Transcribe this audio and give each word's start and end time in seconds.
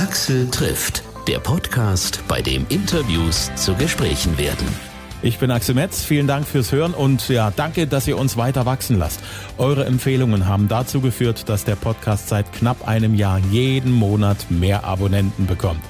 Axel 0.00 0.50
trifft, 0.50 1.02
der 1.28 1.40
Podcast, 1.40 2.22
bei 2.26 2.40
dem 2.40 2.64
Interviews 2.70 3.50
zu 3.54 3.74
Gesprächen 3.74 4.38
werden. 4.38 4.66
Ich 5.20 5.38
bin 5.38 5.50
Axel 5.50 5.74
Metz, 5.74 6.02
vielen 6.02 6.26
Dank 6.26 6.46
fürs 6.46 6.72
Hören 6.72 6.94
und 6.94 7.28
ja, 7.28 7.52
danke, 7.54 7.86
dass 7.86 8.08
ihr 8.08 8.16
uns 8.16 8.38
weiter 8.38 8.64
wachsen 8.64 8.98
lasst. 8.98 9.20
Eure 9.58 9.84
Empfehlungen 9.84 10.46
haben 10.46 10.68
dazu 10.68 11.02
geführt, 11.02 11.50
dass 11.50 11.66
der 11.66 11.76
Podcast 11.76 12.28
seit 12.28 12.50
knapp 12.54 12.88
einem 12.88 13.14
Jahr 13.14 13.40
jeden 13.50 13.92
Monat 13.92 14.50
mehr 14.50 14.84
Abonnenten 14.84 15.46
bekommt. 15.46 15.82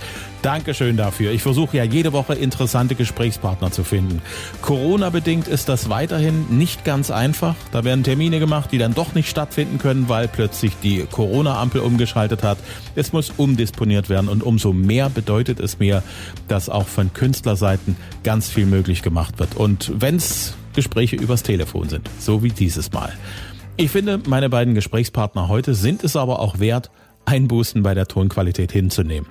Dankeschön 0.42 0.96
dafür. 0.96 1.32
Ich 1.32 1.42
versuche 1.42 1.76
ja 1.76 1.84
jede 1.84 2.12
Woche 2.12 2.34
interessante 2.34 2.94
Gesprächspartner 2.94 3.70
zu 3.70 3.84
finden. 3.84 4.22
Corona-bedingt 4.62 5.48
ist 5.48 5.68
das 5.68 5.90
weiterhin 5.90 6.56
nicht 6.56 6.84
ganz 6.84 7.10
einfach. 7.10 7.54
Da 7.72 7.84
werden 7.84 8.04
Termine 8.04 8.38
gemacht, 8.38 8.72
die 8.72 8.78
dann 8.78 8.94
doch 8.94 9.14
nicht 9.14 9.28
stattfinden 9.28 9.78
können, 9.78 10.08
weil 10.08 10.28
plötzlich 10.28 10.72
die 10.82 11.04
Corona-Ampel 11.10 11.80
umgeschaltet 11.80 12.42
hat. 12.42 12.58
Es 12.94 13.12
muss 13.12 13.30
umdisponiert 13.36 14.08
werden 14.08 14.28
und 14.28 14.42
umso 14.42 14.72
mehr 14.72 15.10
bedeutet 15.10 15.60
es 15.60 15.78
mir, 15.78 16.02
dass 16.48 16.68
auch 16.68 16.86
von 16.86 17.12
Künstlerseiten 17.12 17.96
ganz 18.24 18.48
viel 18.48 18.66
möglich 18.66 19.02
gemacht 19.02 19.38
wird. 19.38 19.56
Und 19.56 19.92
wenn 19.94 20.16
es 20.16 20.54
Gespräche 20.74 21.16
übers 21.16 21.42
Telefon 21.42 21.88
sind, 21.88 22.08
so 22.18 22.42
wie 22.42 22.50
dieses 22.50 22.92
Mal. 22.92 23.12
Ich 23.76 23.90
finde, 23.90 24.20
meine 24.26 24.48
beiden 24.48 24.74
Gesprächspartner 24.74 25.48
heute 25.48 25.74
sind 25.74 26.04
es 26.04 26.16
aber 26.16 26.40
auch 26.40 26.58
wert, 26.58 26.90
Einbußen 27.24 27.82
bei 27.82 27.94
der 27.94 28.06
Tonqualität 28.06 28.72
hinzunehmen. 28.72 29.26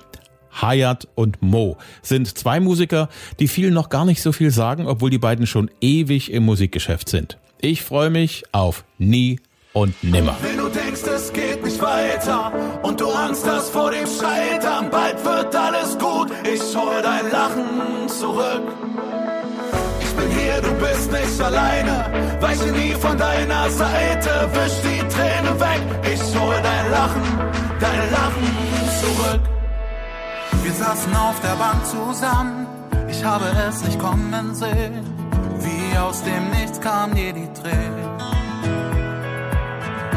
Hayat 0.61 1.07
und 1.15 1.41
Mo 1.41 1.77
sind 2.01 2.37
zwei 2.37 2.59
Musiker, 2.59 3.09
die 3.39 3.47
vielen 3.47 3.73
noch 3.73 3.89
gar 3.89 4.05
nicht 4.05 4.21
so 4.21 4.31
viel 4.31 4.51
sagen, 4.51 4.87
obwohl 4.87 5.09
die 5.09 5.17
beiden 5.17 5.47
schon 5.47 5.69
ewig 5.81 6.31
im 6.31 6.43
Musikgeschäft 6.43 7.09
sind. 7.09 7.37
Ich 7.61 7.83
freue 7.83 8.09
mich 8.09 8.43
auf 8.51 8.85
Nie 8.97 9.39
und 9.73 10.01
Nimmer. 10.03 10.35
Wenn 10.41 10.57
du 10.57 10.69
denkst, 10.69 11.01
es 11.03 11.33
geht 11.33 11.63
nicht 11.63 11.81
weiter 11.81 12.51
und 12.83 12.99
du 12.99 13.09
Angst 13.09 13.45
hast 13.47 13.69
vor 13.69 13.91
dem 13.91 14.07
Scheitern, 14.07 14.89
bald 14.89 15.23
wird 15.23 15.55
alles 15.55 15.97
gut, 15.97 16.29
ich 16.43 16.61
hol 16.75 17.01
dein 17.01 17.29
Lachen 17.31 18.07
zurück. 18.07 18.63
Ich 20.01 20.09
bin 20.15 20.29
hier, 20.31 20.61
du 20.61 20.71
bist 20.85 21.11
nicht 21.11 21.41
alleine, 21.41 22.37
weiche 22.39 22.71
nie 22.71 22.93
von 22.93 23.17
deiner 23.17 23.69
Seite, 23.69 24.49
wisch 24.53 24.79
die 24.83 24.99
Tränen 25.07 25.59
weg, 25.59 25.81
ich 26.13 26.39
hol 26.39 26.55
dein 26.63 26.91
Lachen, 26.91 27.21
dein 27.79 28.11
Lachen 28.11 28.47
zurück. 29.01 29.58
Wir 30.63 30.73
saßen 30.73 31.15
auf 31.15 31.39
der 31.41 31.55
Bank 31.55 31.85
zusammen, 31.85 32.67
ich 33.09 33.23
habe 33.23 33.45
es 33.67 33.83
nicht 33.83 33.99
kommen 33.99 34.53
sehen. 34.53 35.05
Wie 35.59 35.97
aus 35.97 36.23
dem 36.23 36.49
Nichts 36.51 36.79
kam 36.79 37.13
dir 37.15 37.33
die 37.33 37.51
Tränen. 37.53 38.19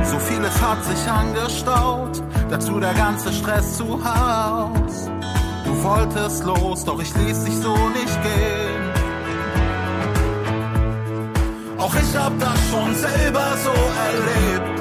So 0.04 0.18
vieles 0.18 0.60
hat 0.60 0.84
sich 0.84 1.10
angestaut, 1.10 2.22
dazu 2.50 2.78
der 2.78 2.94
ganze 2.94 3.32
Stress 3.32 3.76
zu 3.78 3.98
Haus. 4.04 5.08
Du 5.64 5.82
wolltest 5.82 6.44
los, 6.44 6.84
doch 6.84 7.00
ich 7.00 7.14
ließ 7.16 7.44
dich 7.44 7.56
so 7.56 7.74
nicht 7.88 8.22
gehen. 8.22 8.92
Auch 11.78 11.94
ich 11.94 12.16
hab 12.16 12.38
das 12.38 12.58
schon 12.70 12.94
selber 12.94 13.56
so 13.64 13.74
erlebt. 14.08 14.80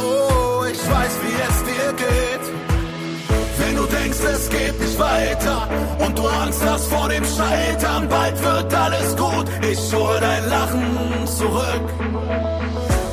Oh, 0.00 0.64
ich 0.70 0.90
weiß, 0.90 1.18
wie 1.22 1.34
es 1.48 1.64
dir 1.64 1.92
geht. 1.92 2.25
Denkst, 4.16 4.34
es 4.34 4.48
geht 4.48 4.80
nicht 4.80 4.98
weiter 4.98 5.68
und 5.98 6.18
du 6.18 6.26
Angst 6.26 6.62
hast 6.64 6.88
vor 6.88 7.08
dem 7.08 7.24
Scheitern, 7.24 8.08
bald 8.08 8.42
wird 8.42 8.74
alles 8.74 9.16
gut. 9.16 9.46
Ich 9.62 9.94
hol 9.94 10.18
dein 10.20 10.48
Lachen 10.48 11.26
zurück. 11.26 11.82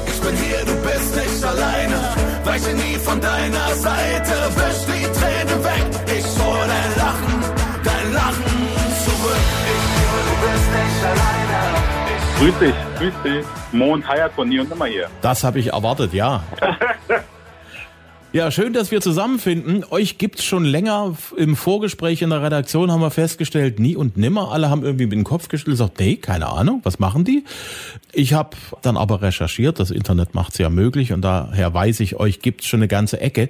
Ich 0.07 0.21
bin 0.21 0.35
hier, 0.35 0.65
du 0.65 0.75
bist 0.81 1.15
nicht 1.15 1.43
alleine. 1.43 1.99
Weiche 2.45 2.73
nie 2.73 2.95
von 2.95 3.19
deiner 3.19 3.75
Seite, 3.75 4.31
wisch 4.55 4.85
die 4.87 5.19
Tränen 5.19 5.63
weg. 5.63 6.17
Ich 6.17 6.25
hol 6.43 6.59
dein 6.59 6.95
Lachen, 6.97 7.43
dein 7.83 8.13
Lachen 8.13 8.67
zurück. 9.03 9.45
Ich 9.65 10.09
hol, 10.09 10.23
du 10.29 10.35
bist 10.45 10.69
nicht 10.79 11.05
alleine. 11.05 11.63
Grüß 12.39 12.59
dich, 12.59 12.75
grüß 12.99 13.13
dich. 13.23 13.45
Mo 13.71 13.93
und 13.93 14.07
Hayat 14.07 14.33
von 14.33 14.47
Nie 14.47 14.59
und 14.59 14.69
Nimmer 14.69 14.85
hier. 14.85 15.09
Das 15.21 15.43
habe 15.43 15.59
ich 15.59 15.67
erwartet, 15.73 16.13
ja. 16.13 16.43
Ja, 18.33 18.49
schön, 18.49 18.73
dass 18.73 18.89
wir 18.89 18.99
zusammenfinden. 18.99 19.85
Euch 19.91 20.17
gibt's 20.17 20.43
schon 20.43 20.65
länger. 20.65 21.15
Im 21.37 21.55
Vorgespräch 21.55 22.23
in 22.23 22.31
der 22.31 22.41
Redaktion 22.41 22.91
haben 22.91 22.99
wir 22.99 23.11
festgestellt, 23.11 23.79
nie 23.79 23.95
und 23.95 24.17
nimmer. 24.17 24.51
Alle 24.51 24.71
haben 24.71 24.81
irgendwie 24.81 25.05
mit 25.05 25.13
dem 25.13 25.23
Kopf 25.23 25.49
geschüttelt 25.49 25.79
und 25.79 25.85
gesagt, 25.85 25.99
nee, 25.99 26.15
keine 26.15 26.47
Ahnung, 26.47 26.81
was 26.81 26.97
machen 26.97 27.25
die? 27.25 27.43
Ich 28.11 28.33
habe 28.33 28.57
dann 28.81 28.97
aber 28.97 29.21
recherchiert, 29.21 29.79
das 29.79 29.91
Internet 29.91 30.33
macht's 30.33 30.57
ja 30.57 30.71
möglich 30.71 31.13
und 31.13 31.21
daher 31.21 31.75
weiß 31.75 31.99
ich, 31.99 32.15
euch 32.15 32.39
gibt's 32.39 32.65
schon 32.65 32.79
eine 32.79 32.87
ganze 32.87 33.21
Ecke. 33.21 33.49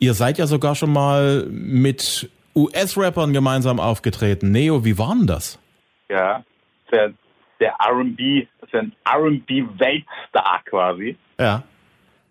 Ihr 0.00 0.12
seid 0.12 0.38
ja 0.38 0.48
sogar 0.48 0.74
schon 0.74 0.92
mal 0.92 1.46
mit 1.48 2.28
US-Rappern 2.56 3.32
gemeinsam 3.32 3.78
aufgetreten. 3.78 4.50
Neo, 4.50 4.84
wie 4.84 4.98
war 4.98 5.14
denn 5.14 5.28
das? 5.28 5.60
Ja, 6.08 6.42
der, 6.90 7.12
der 7.60 7.76
R&B, 7.78 8.48
das 8.60 8.70
ist 8.70 8.74
ein 8.74 8.92
R&B-Weltstar 9.08 10.62
quasi. 10.64 11.16
Ja. 11.38 11.62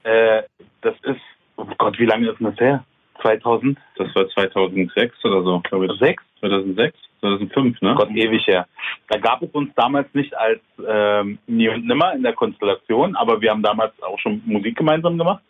Äh, 0.04 0.44
das 0.82 0.96
ist, 1.04 1.22
oh 1.58 1.66
Gott, 1.78 2.00
wie 2.00 2.06
lange 2.06 2.30
ist 2.30 2.40
denn 2.40 2.48
das 2.48 2.60
her? 2.60 2.84
2000? 3.22 3.78
Das 3.96 4.14
war 4.16 4.28
2006 4.30 5.24
oder 5.26 5.44
so, 5.44 5.60
glaube 5.62 5.86
ich. 5.88 6.00
6? 6.00 6.24
2006? 6.42 6.98
2005, 7.22 7.82
ne? 7.82 7.96
Gott, 7.96 8.10
ewig 8.12 8.46
her. 8.46 8.68
Da 9.08 9.18
gab 9.18 9.42
es 9.42 9.50
uns 9.52 9.72
damals 9.76 10.08
nicht 10.14 10.36
als 10.38 10.60
ähm, 10.86 11.40
Nie 11.48 11.70
und 11.70 11.88
Nimmer 11.88 12.14
in 12.14 12.24
der 12.24 12.34
Konstellation, 12.34 13.16
aber 13.16 13.42
wir 13.42 13.52
haben 13.52 13.64
damals 13.64 13.94
auch 14.04 14.20
schon 14.20 14.42
Musik 14.46 14.78
gemeinsam 14.78 15.18
gemacht 15.18 15.42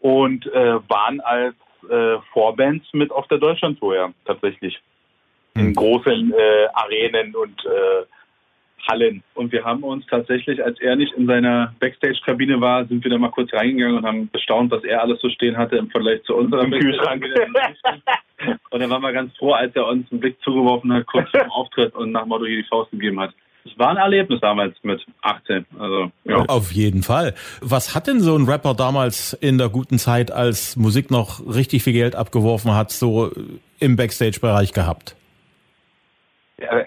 und 0.00 0.46
äh, 0.46 0.78
waren 0.88 1.20
als 1.20 1.54
äh, 1.90 2.18
Vorband 2.32 2.82
mit 2.94 3.10
auf 3.10 3.26
der 3.28 3.38
Deutschlandtour, 3.38 3.96
ja, 3.96 4.12
tatsächlich. 4.24 4.80
In 5.54 5.68
Hm. 5.68 5.74
großen 5.74 6.32
äh, 6.32 6.66
Arenen 6.74 7.34
und 7.34 7.64
äh, 7.64 8.04
Hallen. 8.88 9.22
Und 9.34 9.52
wir 9.52 9.64
haben 9.64 9.82
uns 9.82 10.06
tatsächlich, 10.06 10.62
als 10.64 10.80
er 10.80 10.96
nicht 10.96 11.12
in 11.14 11.26
seiner 11.26 11.74
Backstage-Kabine 11.80 12.60
war, 12.60 12.84
sind 12.86 13.02
wir 13.04 13.10
da 13.10 13.18
mal 13.18 13.30
kurz 13.30 13.52
reingegangen 13.52 13.98
und 13.98 14.06
haben 14.06 14.28
bestaunt, 14.30 14.70
was 14.70 14.84
er 14.84 15.02
alles 15.02 15.20
so 15.20 15.28
stehen 15.28 15.56
hatte 15.56 15.76
im 15.76 15.90
Vergleich 15.90 16.22
zu 16.24 16.34
unserer 16.36 16.64
Im 16.64 16.72
Kühlschrank. 16.72 17.24
Und 18.70 18.80
dann 18.80 18.90
waren 18.90 19.00
wir 19.00 19.12
ganz 19.12 19.34
froh, 19.38 19.52
als 19.52 19.74
er 19.74 19.86
uns 19.86 20.10
einen 20.12 20.20
Blick 20.20 20.36
zugeworfen 20.42 20.92
hat, 20.92 21.06
kurz 21.06 21.30
vor 21.30 21.40
dem 21.40 21.50
Auftritt 21.52 21.94
und 21.94 22.12
nach 22.12 22.22
dem 22.22 22.28
Motto 22.28 22.44
hier 22.44 22.58
die 22.58 22.68
Faust 22.68 22.90
gegeben 22.90 23.18
hat. 23.18 23.32
Es 23.64 23.76
war 23.78 23.88
ein 23.88 23.96
Erlebnis 23.96 24.40
damals 24.40 24.76
mit 24.82 25.04
18. 25.22 25.66
Also, 25.78 26.10
ja. 26.24 26.36
Auf 26.46 26.72
jeden 26.72 27.02
Fall. 27.02 27.34
Was 27.60 27.94
hat 27.94 28.06
denn 28.06 28.20
so 28.20 28.36
ein 28.36 28.44
Rapper 28.44 28.74
damals 28.74 29.32
in 29.32 29.58
der 29.58 29.68
guten 29.68 29.98
Zeit, 29.98 30.30
als 30.30 30.76
Musik 30.76 31.10
noch 31.10 31.40
richtig 31.46 31.82
viel 31.82 31.92
Geld 31.92 32.14
abgeworfen 32.14 32.74
hat, 32.74 32.90
so 32.92 33.32
im 33.80 33.96
Backstage-Bereich 33.96 34.72
gehabt? 34.72 35.16
Ja, 36.58 36.84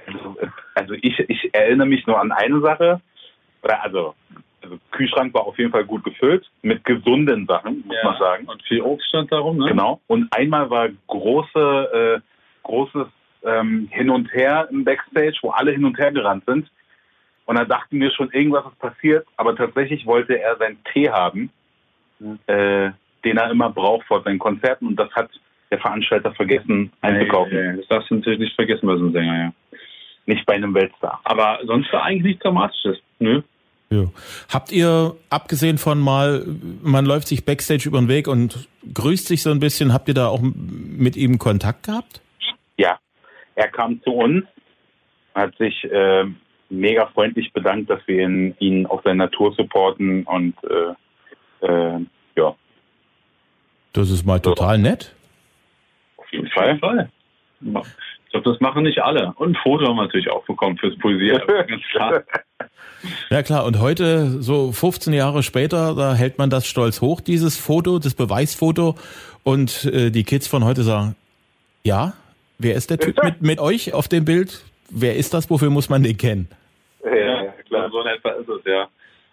ich, 1.50 1.56
erinnere 1.56 1.88
mich 1.88 2.06
nur 2.08 2.20
an 2.20 2.32
eine 2.32 2.60
Sache. 2.62 3.02
Oder 3.64 3.84
also, 3.84 4.16
also 4.62 4.78
Kühlschrank 4.92 5.34
war 5.34 5.46
auf 5.46 5.58
jeden 5.58 5.72
Fall 5.72 5.86
gut 5.86 6.04
gefüllt 6.04 6.50
mit 6.62 6.84
gesunden 6.86 7.46
Sachen, 7.46 7.84
muss 7.86 7.98
man 8.04 8.18
sagen. 8.18 8.46
Und 8.46 8.64
viel 8.64 8.82
Obst 8.82 9.08
stand 9.10 9.32
darum, 9.32 9.58
ne? 9.58 9.68
Genau. 9.68 10.00
Und 10.08 10.28
einmal 10.32 10.70
war 10.70 10.90
große, 11.08 12.20
äh, 12.20 12.20
großes 12.64 13.08
ähm, 13.44 13.88
Hin 13.92 14.10
und 14.10 14.34
Her 14.34 14.68
im 14.72 14.84
Backstage, 14.84 15.38
wo 15.42 15.50
alle 15.52 15.72
hin 15.72 15.86
und 15.86 15.98
her 15.98 16.12
gerannt 16.12 16.44
sind. 16.46 16.70
Und 17.46 17.58
da 17.58 17.66
dachten 17.66 18.00
wir 18.00 18.12
schon, 18.12 18.30
irgendwas 18.32 18.66
ist 18.66 18.80
passiert. 18.80 19.26
Aber 19.38 19.56
tatsächlich 19.56 20.06
wollte 20.06 20.40
er 20.40 20.58
seinen 20.58 20.84
Tee 20.94 21.10
haben, 21.10 21.50
äh, 22.48 22.92
den 23.26 23.38
er 23.38 23.50
immer 23.50 23.70
braucht 23.70 24.06
vor 24.06 24.22
seinen 24.24 24.40
Konzerten. 24.40 24.88
Und 24.88 24.98
das 24.98 25.10
hat 25.14 25.30
der 25.72 25.80
Veranstalter 25.80 26.34
vergessen 26.34 26.92
einzukaufen. 27.02 27.54
Nee, 27.54 27.72
nee, 27.72 27.78
das 27.78 27.88
darfst 27.88 28.10
du 28.10 28.16
natürlich 28.16 28.40
nicht 28.40 28.56
vergessen 28.56 28.88
bei 28.88 28.96
so 28.96 29.00
einem 29.04 29.14
Sänger, 29.14 29.38
ja. 29.38 29.54
Nicht 30.30 30.46
bei 30.46 30.54
einem 30.54 30.76
Weltstar. 30.76 31.20
Aber 31.24 31.58
sonst 31.66 31.92
war 31.92 32.04
eigentlich 32.04 32.24
nichts 32.24 32.44
Dramatisches. 32.44 32.98
Nö. 33.18 33.42
Ja. 33.90 34.04
Habt 34.54 34.72
ihr, 34.72 35.16
abgesehen 35.32 35.80
von 35.80 36.00
mal, 36.00 36.46
man 36.84 37.04
läuft 37.08 37.28
sich 37.28 37.46
Backstage 37.46 37.88
über 37.90 37.98
den 37.98 38.08
Weg 38.08 38.28
und 38.28 38.70
grüßt 38.94 39.26
sich 39.28 39.42
so 39.42 39.50
ein 39.50 39.60
bisschen, 39.60 39.92
habt 39.92 40.08
ihr 40.08 40.14
da 40.14 40.28
auch 40.28 40.42
mit 40.44 41.18
ihm 41.18 41.40
Kontakt 41.40 41.88
gehabt? 41.88 42.22
Ja, 42.78 43.00
er 43.56 43.68
kam 43.70 44.00
zu 44.04 44.12
uns, 44.12 44.46
hat 45.34 45.58
sich 45.58 45.84
äh, 45.86 46.26
mega 46.70 47.08
freundlich 47.08 47.52
bedankt, 47.52 47.90
dass 47.90 48.00
wir 48.06 48.24
ihn, 48.24 48.56
ihn 48.60 48.86
auf 48.86 49.02
seiner 49.04 49.32
Tour 49.32 49.56
supporten 49.56 50.24
und 50.26 50.54
äh, 51.62 51.66
äh, 51.66 52.00
ja, 52.38 52.56
Das 53.94 54.12
ist 54.12 54.24
mal 54.24 54.40
total 54.40 54.78
nett. 54.78 55.16
auf 56.18 56.32
jeden 56.32 56.46
Auf 56.46 56.54
Fall. 56.54 56.68
jeden 56.68 56.80
Fall. 56.80 57.10
Ich 58.30 58.34
glaube, 58.34 58.52
das 58.52 58.62
machen 58.62 58.84
nicht 58.84 59.00
alle. 59.00 59.34
Und 59.38 59.54
ein 59.54 59.56
Foto 59.56 59.88
haben 59.88 59.96
wir 59.96 60.04
natürlich 60.04 60.30
auch 60.30 60.46
bekommen 60.46 60.78
fürs 60.78 60.96
klar. 61.92 62.24
Ja 63.32 63.42
klar, 63.42 63.66
und 63.66 63.80
heute, 63.80 64.40
so 64.40 64.72
15 64.72 65.14
Jahre 65.14 65.42
später, 65.42 65.96
da 65.96 66.14
hält 66.14 66.38
man 66.38 66.52
das 66.52 66.68
stolz 66.68 67.02
hoch, 67.02 67.22
dieses 67.22 67.58
Foto, 67.58 67.98
das 67.98 68.14
Beweisfoto. 68.14 68.94
Und 69.44 69.86
äh, 69.86 70.12
die 70.12 70.24
Kids 70.24 70.48
von 70.48 70.64
heute 70.64 70.84
sagen, 70.84 71.16
ja, 71.84 72.14
wer 72.60 72.76
ist 72.76 72.92
der 72.92 73.00
Typ 73.00 73.16
mit, 73.24 73.42
mit 73.42 73.60
euch 73.60 73.96
auf 73.96 74.08
dem 74.08 74.26
Bild? 74.26 74.64
Wer 74.92 75.16
ist 75.16 75.34
das? 75.34 75.50
Wofür 75.50 75.72
muss 75.72 75.90
man 75.90 76.04
den 76.04 76.16
kennen? 76.16 76.50
Ja, 77.04 77.46
klar, 77.68 77.90
so 77.90 78.02
in 78.02 78.08
etwa 78.10 78.30
ist 78.30 78.48
es, 78.48 78.62
ja. 78.64 78.88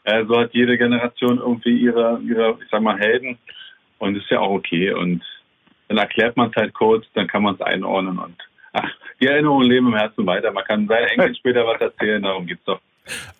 Äh, 0.04 0.25
so 0.25 0.38
hat 0.38 0.54
jede 0.54 0.78
Generation 0.78 1.37
irgendwie 1.37 1.76
ihre, 1.76 2.19
ihre, 2.26 2.56
ich 2.62 2.70
sag 2.70 2.81
mal, 2.81 2.99
Helden. 2.99 3.37
Und 3.99 4.16
ist 4.16 4.31
ja 4.31 4.40
auch 4.40 4.52
okay. 4.52 4.94
Und 4.94 5.22
dann 5.88 5.99
erklärt 5.99 6.34
man 6.38 6.49
es 6.49 6.56
halt 6.56 6.72
kurz, 6.72 7.04
dann 7.12 7.26
kann 7.26 7.42
man 7.42 7.56
es 7.56 7.60
einordnen 7.60 8.19
und 8.19 8.37
ach, 8.76 8.90
die 9.20 9.26
Erinnerungen 9.26 9.69
leben 9.69 9.87
im 9.88 9.94
Herzen 9.94 10.26
weiter. 10.26 10.52
Man 10.52 10.64
kann 10.64 10.87
seinen 10.87 11.06
Enkeln 11.06 11.34
später 11.38 11.67
was 11.67 11.81
erzählen, 11.81 12.23
darum 12.23 12.46
geht's 12.46 12.64
doch. 12.64 12.81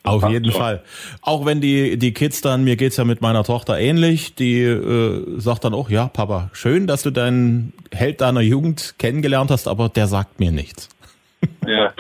Auf 0.05 0.29
jeden 0.29 0.53
schon. 0.53 0.61
Fall. 0.61 0.83
Auch 1.23 1.45
wenn 1.45 1.61
die, 1.61 1.97
die 1.99 2.15
Kids 2.15 2.41
dann, 2.41 2.63
mir 2.63 2.77
geht's 2.77 2.97
ja 2.99 3.05
mit 3.05 3.21
meiner 3.21 3.43
Tochter 3.43 3.77
ähnlich, 3.79 4.37
die 4.37 4.63
äh, 4.63 5.41
sagt 5.41 5.65
dann 5.65 5.75
auch, 5.75 5.91
ja, 5.91 6.07
Papa, 6.07 6.51
schön, 6.53 6.87
dass 6.87 7.03
du 7.03 7.11
deinen 7.11 7.73
Held 7.93 8.21
deiner 8.21 8.43
Jugend 8.43 8.95
kennengelernt 8.99 9.51
hast, 9.51 9.67
aber 9.67 9.89
der 9.89 10.07
sagt 10.07 10.41
mir 10.41 10.53
nichts. 10.53 10.89
Ja. 11.67 11.93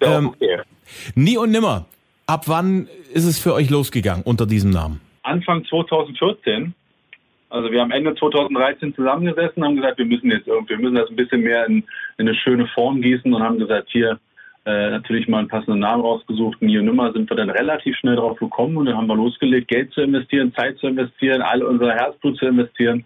ja 0.00 0.18
ähm, 0.18 0.28
okay. 0.28 0.58
Nie 1.14 1.38
und 1.38 1.50
nimmer. 1.50 1.86
Ab 2.26 2.42
wann 2.46 2.88
ist 3.12 3.24
es 3.24 3.38
für 3.38 3.54
euch 3.54 3.70
losgegangen 3.70 4.22
unter 4.24 4.46
diesem 4.46 4.70
Namen? 4.70 5.00
Anfang 5.22 5.64
2014. 5.64 6.74
Also 7.50 7.70
wir 7.70 7.80
haben 7.80 7.90
Ende 7.90 8.14
2013 8.14 8.94
zusammengesessen, 8.94 9.64
haben 9.64 9.76
gesagt, 9.76 9.98
wir 9.98 10.04
müssen 10.04 10.30
jetzt 10.30 10.46
irgendwie, 10.46 10.74
wir 10.74 10.78
müssen 10.80 10.96
das 10.96 11.08
ein 11.08 11.16
bisschen 11.16 11.40
mehr 11.40 11.66
in, 11.66 11.76
in 12.18 12.28
eine 12.28 12.34
schöne 12.34 12.66
Form 12.68 13.00
gießen 13.00 13.32
und 13.32 13.42
haben 13.42 13.58
gesagt, 13.58 13.88
hier, 13.90 14.18
äh, 14.66 14.90
natürlich 14.90 15.28
mal 15.28 15.38
einen 15.38 15.48
passenden 15.48 15.80
Namen 15.80 16.02
rausgesucht. 16.02 16.60
Nie 16.60 16.78
und 16.78 16.84
nimmer 16.84 17.10
sind 17.12 17.30
wir 17.30 17.36
dann 17.36 17.48
relativ 17.48 17.96
schnell 17.96 18.16
drauf 18.16 18.38
gekommen 18.38 18.76
und 18.76 18.84
dann 18.84 18.96
haben 18.96 19.06
wir 19.06 19.16
losgelegt, 19.16 19.68
Geld 19.68 19.92
zu 19.94 20.02
investieren, 20.02 20.52
Zeit 20.54 20.78
zu 20.78 20.88
investieren, 20.88 21.40
all 21.40 21.62
unser 21.62 21.92
Herzblut 21.92 22.36
zu 22.38 22.46
investieren. 22.46 23.04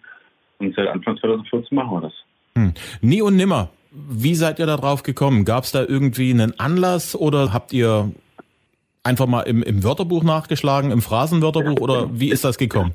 Und 0.58 0.74
seit 0.74 0.88
Anfang 0.88 1.16
2014 1.18 1.76
machen 1.76 1.90
wir 1.92 2.00
das. 2.00 2.12
Hm. 2.56 2.74
Nie 3.00 3.22
und 3.22 3.36
nimmer. 3.36 3.68
Wie 3.92 4.34
seid 4.34 4.58
ihr 4.58 4.66
da 4.66 4.76
drauf 4.76 5.04
gekommen? 5.04 5.44
Gab 5.44 5.64
es 5.64 5.72
da 5.72 5.84
irgendwie 5.86 6.32
einen 6.32 6.58
Anlass 6.58 7.14
oder 7.14 7.52
habt 7.52 7.72
ihr 7.72 8.10
einfach 9.04 9.26
mal 9.26 9.42
im, 9.42 9.62
im 9.62 9.84
Wörterbuch 9.84 10.24
nachgeschlagen, 10.24 10.90
im 10.90 11.02
Phrasenwörterbuch 11.02 11.80
oder 11.80 12.08
wie 12.12 12.30
ist 12.30 12.44
das 12.44 12.58
gekommen? 12.58 12.94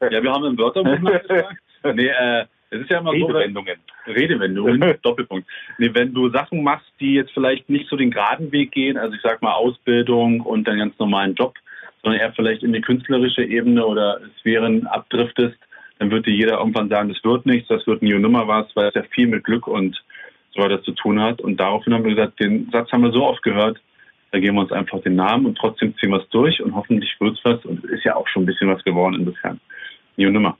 Ja, 0.00 0.22
wir 0.22 0.32
haben 0.32 0.44
im 0.44 0.58
Wörterbuch 0.58 0.98
nachgeschlagen. 1.00 1.58
Nee, 1.94 2.08
äh, 2.08 2.44
es 2.70 2.80
ist 2.80 2.90
ja 2.90 3.00
immer 3.00 3.12
Redewendungen. 3.12 3.76
so. 4.06 4.12
Redewendungen. 4.12 4.94
Doppelpunkt. 5.02 5.46
Nee, 5.78 5.90
wenn 5.92 6.14
du 6.14 6.30
Sachen 6.30 6.62
machst, 6.62 6.90
die 7.00 7.14
jetzt 7.14 7.32
vielleicht 7.32 7.68
nicht 7.68 7.88
so 7.88 7.96
den 7.96 8.10
geraden 8.10 8.50
Weg 8.50 8.72
gehen, 8.72 8.96
also 8.96 9.14
ich 9.14 9.20
sag 9.22 9.42
mal 9.42 9.52
Ausbildung 9.52 10.40
und 10.40 10.66
deinen 10.66 10.78
ganz 10.78 10.98
normalen 10.98 11.34
Job, 11.34 11.54
sondern 12.02 12.20
eher 12.20 12.32
vielleicht 12.32 12.62
in 12.62 12.72
die 12.72 12.80
künstlerische 12.80 13.44
Ebene 13.44 13.86
oder 13.86 14.20
Sphären 14.40 14.86
abdriftest, 14.86 15.58
dann 15.98 16.10
wird 16.10 16.26
dir 16.26 16.34
jeder 16.34 16.58
irgendwann 16.58 16.88
sagen, 16.88 17.10
das 17.10 17.22
wird 17.22 17.46
nichts, 17.46 17.68
das 17.68 17.86
wird 17.86 18.02
nie 18.02 18.14
und 18.14 18.22
nimmer 18.22 18.48
was, 18.48 18.66
weil 18.74 18.88
es 18.88 18.94
ja 18.94 19.02
viel 19.10 19.28
mit 19.28 19.44
Glück 19.44 19.66
und 19.66 20.02
so 20.54 20.62
weiter 20.62 20.82
zu 20.82 20.92
tun 20.92 21.20
hat. 21.20 21.40
Und 21.40 21.60
daraufhin 21.60 21.92
haben 21.92 22.04
wir 22.04 22.14
gesagt, 22.14 22.40
den 22.40 22.70
Satz 22.72 22.90
haben 22.90 23.02
wir 23.02 23.12
so 23.12 23.24
oft 23.24 23.42
gehört, 23.42 23.78
da 24.32 24.40
geben 24.40 24.56
wir 24.56 24.62
uns 24.62 24.72
einfach 24.72 25.00
den 25.02 25.14
Namen 25.14 25.46
und 25.46 25.58
trotzdem 25.58 25.94
ziehen 25.98 26.10
wir 26.10 26.20
es 26.20 26.28
durch 26.30 26.60
und 26.62 26.74
hoffentlich 26.74 27.14
wird 27.20 27.38
es 27.38 27.44
was 27.44 27.64
und 27.66 27.84
es 27.84 27.90
ist 27.90 28.04
ja 28.04 28.16
auch 28.16 28.26
schon 28.28 28.42
ein 28.42 28.46
bisschen 28.46 28.68
was 28.68 28.82
geworden 28.82 29.14
insofern. 29.20 29.60
Nie 30.16 30.26
und 30.26 30.32
nimmer. 30.32 30.56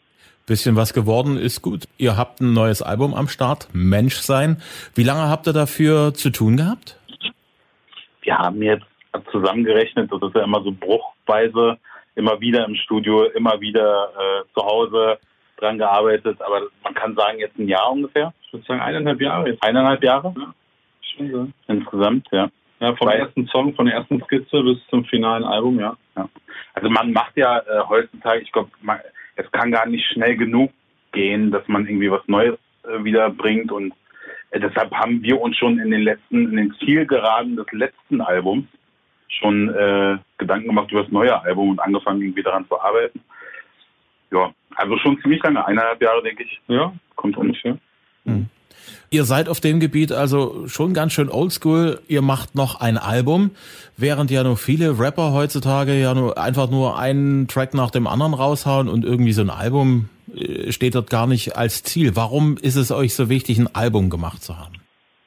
Bisschen 0.46 0.76
was 0.76 0.92
geworden 0.92 1.38
ist 1.38 1.62
gut. 1.62 1.84
Ihr 1.96 2.16
habt 2.16 2.40
ein 2.40 2.52
neues 2.52 2.82
Album 2.82 3.14
am 3.14 3.28
Start, 3.28 3.68
Menschsein. 3.72 4.60
Wie 4.94 5.04
lange 5.04 5.28
habt 5.28 5.46
ihr 5.46 5.54
dafür 5.54 6.12
zu 6.12 6.30
tun 6.30 6.58
gehabt? 6.58 6.98
Wir 8.20 8.36
haben 8.36 8.62
jetzt 8.62 8.84
zusammengerechnet, 9.30 10.12
das 10.12 10.22
ist 10.22 10.34
ja 10.34 10.44
immer 10.44 10.62
so 10.62 10.72
bruchweise, 10.72 11.78
immer 12.14 12.40
wieder 12.40 12.66
im 12.66 12.74
Studio, 12.74 13.24
immer 13.24 13.60
wieder 13.60 14.10
äh, 14.18 14.44
zu 14.54 14.64
Hause 14.64 15.18
dran 15.56 15.78
gearbeitet, 15.78 16.42
aber 16.42 16.62
man 16.84 16.94
kann 16.94 17.14
sagen, 17.14 17.38
jetzt 17.38 17.58
ein 17.58 17.68
Jahr 17.68 17.90
ungefähr. 17.90 18.34
Ich 18.46 18.52
würde 18.52 18.66
sagen 18.66 18.80
eineinhalb 18.80 19.20
Jahre. 19.20 19.48
Jetzt. 19.48 19.62
Eineinhalb 19.62 20.04
Jahre? 20.04 20.34
So. 21.18 21.48
Insgesamt, 21.68 22.26
ja. 22.32 22.50
Ja, 22.82 22.96
vom 22.96 23.06
Weil, 23.06 23.20
ersten 23.20 23.46
Song, 23.46 23.74
von 23.76 23.86
der 23.86 23.94
ersten 23.94 24.20
Skizze 24.24 24.60
bis 24.60 24.76
zum 24.90 25.04
finalen 25.04 25.44
Album, 25.44 25.78
ja. 25.78 25.96
ja. 26.16 26.28
Also 26.74 26.90
man 26.90 27.12
macht 27.12 27.36
ja 27.36 27.58
äh, 27.58 27.80
heutzutage, 27.88 28.42
ich 28.42 28.50
glaube, 28.50 28.72
es 29.36 29.50
kann 29.52 29.70
gar 29.70 29.86
nicht 29.86 30.04
schnell 30.08 30.36
genug 30.36 30.72
gehen, 31.12 31.52
dass 31.52 31.66
man 31.68 31.86
irgendwie 31.86 32.10
was 32.10 32.26
Neues 32.26 32.58
äh, 32.82 33.04
wieder 33.04 33.30
bringt 33.30 33.70
und 33.70 33.94
äh, 34.50 34.58
deshalb 34.58 34.92
haben 34.92 35.22
wir 35.22 35.40
uns 35.40 35.56
schon 35.58 35.78
in 35.78 35.92
den 35.92 36.02
letzten, 36.02 36.50
in 36.50 36.56
den 36.56 36.74
Zielgeraden 36.80 37.54
des 37.54 37.66
letzten 37.70 38.20
Albums 38.20 38.66
schon 39.28 39.68
äh, 39.68 40.18
Gedanken 40.38 40.66
gemacht 40.66 40.90
über 40.90 41.04
das 41.04 41.12
neue 41.12 41.40
Album 41.40 41.70
und 41.70 41.78
angefangen 41.78 42.20
irgendwie 42.20 42.42
daran 42.42 42.66
zu 42.66 42.80
arbeiten. 42.80 43.20
Ja, 44.32 44.52
also 44.74 44.98
schon 44.98 45.20
ziemlich 45.20 45.40
lange, 45.44 45.64
eineinhalb 45.64 46.02
Jahre 46.02 46.20
denke 46.24 46.42
ich. 46.42 46.60
Ja, 46.66 46.92
kommt 47.14 47.36
ungefähr. 47.36 47.78
Mhm. 48.24 48.48
Ihr 49.10 49.24
seid 49.24 49.48
auf 49.48 49.60
dem 49.60 49.78
Gebiet 49.78 50.12
also 50.12 50.66
schon 50.68 50.94
ganz 50.94 51.12
schön 51.12 51.28
oldschool. 51.28 52.00
Ihr 52.08 52.22
macht 52.22 52.54
noch 52.54 52.80
ein 52.80 52.96
Album, 52.96 53.50
während 53.96 54.30
ja 54.30 54.42
nur 54.42 54.56
viele 54.56 54.98
Rapper 54.98 55.32
heutzutage 55.32 56.00
ja 56.00 56.14
nur 56.14 56.38
einfach 56.38 56.70
nur 56.70 56.98
einen 56.98 57.46
Track 57.48 57.74
nach 57.74 57.90
dem 57.90 58.06
anderen 58.06 58.34
raushauen 58.34 58.88
und 58.88 59.04
irgendwie 59.04 59.32
so 59.32 59.42
ein 59.42 59.50
Album 59.50 60.08
äh, 60.34 60.72
steht 60.72 60.94
dort 60.94 61.10
gar 61.10 61.26
nicht 61.26 61.56
als 61.56 61.82
Ziel. 61.82 62.16
Warum 62.16 62.56
ist 62.56 62.76
es 62.76 62.90
euch 62.90 63.14
so 63.14 63.28
wichtig, 63.28 63.58
ein 63.58 63.74
Album 63.74 64.10
gemacht 64.10 64.42
zu 64.42 64.58
haben? 64.58 64.74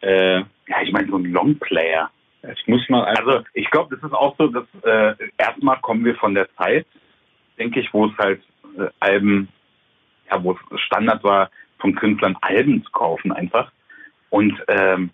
Äh, 0.01 0.39
ja, 0.39 0.81
ich 0.83 0.91
meine 0.91 1.07
so 1.07 1.17
ein 1.17 1.25
Longplayer. 1.25 2.09
Ich 2.53 2.67
muss 2.67 2.87
mal 2.89 3.03
also 3.05 3.43
ich 3.53 3.69
glaube, 3.71 3.95
das 3.95 4.03
ist 4.03 4.15
auch 4.15 4.35
so, 4.37 4.47
dass 4.47 4.65
äh, 4.83 5.15
erstmal 5.37 5.79
kommen 5.81 6.05
wir 6.05 6.15
von 6.15 6.33
der 6.35 6.47
Zeit, 6.55 6.85
denke 7.57 7.79
ich, 7.79 7.93
wo 7.93 8.07
es 8.07 8.17
halt 8.17 8.41
äh, 8.77 8.87
Alben, 8.99 9.47
ja, 10.29 10.43
wo 10.43 10.53
es 10.53 10.81
Standard 10.81 11.23
war, 11.23 11.49
von 11.85 11.93
Künstlern 11.93 12.35
Alben 12.41 12.83
zu 12.83 12.91
kaufen 12.91 13.31
einfach. 13.31 13.71
Und 14.31 14.59
ähm, 14.67 15.11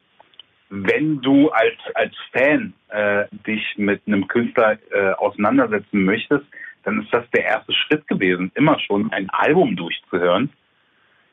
wenn 0.70 1.20
du 1.22 1.50
als, 1.50 1.76
als 1.96 2.14
Fan 2.32 2.74
äh, 2.88 3.26
dich 3.46 3.62
mit 3.76 4.02
einem 4.08 4.26
Künstler 4.30 4.78
äh, 4.92 5.12
auseinandersetzen 5.12 6.06
möchtest, 6.06 6.46
dann 6.84 7.02
ist 7.02 7.14
das 7.14 7.30
der 7.32 7.44
erste 7.44 7.74
Schritt 7.74 8.08
gewesen, 8.08 8.54
immer 8.56 8.80
schon 8.80 9.12
ein 9.12 9.30
Album 9.32 9.76
durchzuhören. 9.76 10.50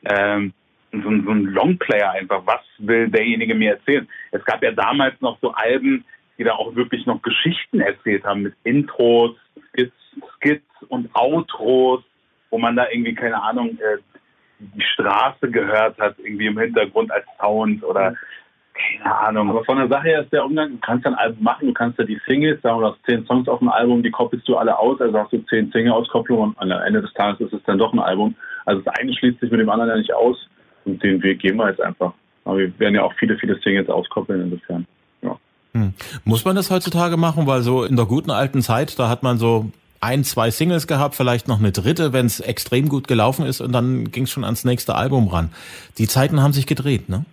Ähm, 0.03 0.53
so, 0.91 1.03
so 1.03 1.31
ein 1.31 1.45
Longplayer 1.45 2.11
einfach, 2.11 2.41
was 2.45 2.61
will 2.79 3.07
derjenige 3.07 3.55
mir 3.55 3.75
erzählen? 3.75 4.09
Es 4.31 4.43
gab 4.43 4.61
ja 4.61 4.71
damals 4.71 5.19
noch 5.21 5.39
so 5.39 5.53
Alben, 5.53 6.03
die 6.37 6.43
da 6.43 6.55
auch 6.55 6.75
wirklich 6.75 7.05
noch 7.05 7.21
Geschichten 7.21 7.79
erzählt 7.79 8.25
haben 8.25 8.41
mit 8.41 8.55
Intros, 8.65 9.37
Skits, 9.69 9.93
Skits 10.35 10.83
und 10.89 11.09
Outros, 11.15 12.03
wo 12.49 12.57
man 12.57 12.75
da 12.75 12.87
irgendwie, 12.91 13.15
keine 13.15 13.41
Ahnung, 13.41 13.77
äh, 13.79 13.99
die 14.59 14.81
Straße 14.81 15.49
gehört 15.49 15.97
hat, 15.99 16.15
irgendwie 16.19 16.47
im 16.47 16.59
Hintergrund 16.59 17.11
als 17.11 17.25
Sound 17.39 17.83
oder 17.83 18.13
keine 18.73 19.15
Ahnung. 19.15 19.49
Aber 19.49 19.65
von 19.65 19.77
der 19.77 19.87
Sache 19.87 20.07
her 20.07 20.21
ist 20.21 20.31
der 20.31 20.45
Umgang, 20.45 20.71
du 20.71 20.77
kannst 20.77 21.05
ein 21.05 21.15
Album 21.15 21.43
machen, 21.43 21.67
du 21.67 21.73
kannst 21.73 21.99
ja 21.99 22.05
die 22.05 22.19
Singles, 22.25 22.61
sagen 22.61 22.79
wir, 22.79 22.87
du 22.87 22.93
hast 22.93 23.05
zehn 23.05 23.25
Songs 23.25 23.47
auf 23.47 23.59
dem 23.59 23.69
Album, 23.69 24.03
die 24.03 24.11
koppelst 24.11 24.47
du 24.47 24.57
alle 24.57 24.77
aus, 24.77 24.99
also 25.01 25.19
hast 25.19 25.33
du 25.33 25.39
zehn 25.45 25.71
Single-Auskopplungen 25.71 26.53
und 26.53 26.71
am 26.71 26.81
Ende 26.81 27.01
des 27.01 27.13
Tages 27.13 27.41
ist 27.41 27.53
es 27.53 27.63
dann 27.65 27.77
doch 27.77 27.93
ein 27.93 27.99
Album. 27.99 28.35
Also 28.65 28.81
das 28.81 28.95
eine 28.95 29.13
schließt 29.13 29.39
sich 29.39 29.51
mit 29.51 29.59
dem 29.59 29.69
anderen 29.69 29.89
ja 29.91 29.97
nicht 29.97 30.13
aus 30.13 30.37
und 30.85 31.01
den 31.03 31.21
Weg 31.23 31.39
gehen 31.39 31.57
wir 31.57 31.69
jetzt 31.69 31.81
einfach. 31.81 32.13
Aber 32.45 32.57
wir 32.57 32.79
werden 32.79 32.95
ja 32.95 33.03
auch 33.03 33.13
viele, 33.19 33.37
viele 33.37 33.59
Singles 33.59 33.89
auskoppeln 33.89 34.41
insofern. 34.41 34.85
Ja. 35.21 35.37
Hm. 35.73 35.93
Muss 36.23 36.45
man 36.45 36.55
das 36.55 36.71
heutzutage 36.71 37.17
machen, 37.17 37.47
weil 37.47 37.61
so 37.61 37.83
in 37.83 37.95
der 37.95 38.05
guten 38.05 38.31
alten 38.31 38.61
Zeit, 38.61 38.97
da 38.97 39.09
hat 39.09 39.23
man 39.23 39.37
so 39.37 39.71
ein, 40.01 40.23
zwei 40.23 40.49
Singles 40.49 40.87
gehabt, 40.87 41.15
vielleicht 41.15 41.47
noch 41.47 41.59
eine 41.59 41.71
dritte, 41.71 42.13
wenn 42.13 42.25
es 42.25 42.39
extrem 42.39 42.89
gut 42.89 43.07
gelaufen 43.07 43.45
ist 43.45 43.61
und 43.61 43.73
dann 43.73 44.11
ging 44.11 44.23
es 44.23 44.31
schon 44.31 44.43
ans 44.43 44.65
nächste 44.65 44.95
Album 44.95 45.27
ran. 45.27 45.49
Die 45.97 46.07
Zeiten 46.07 46.41
haben 46.41 46.53
sich 46.53 46.67
gedreht, 46.67 47.09
ne? 47.09 47.25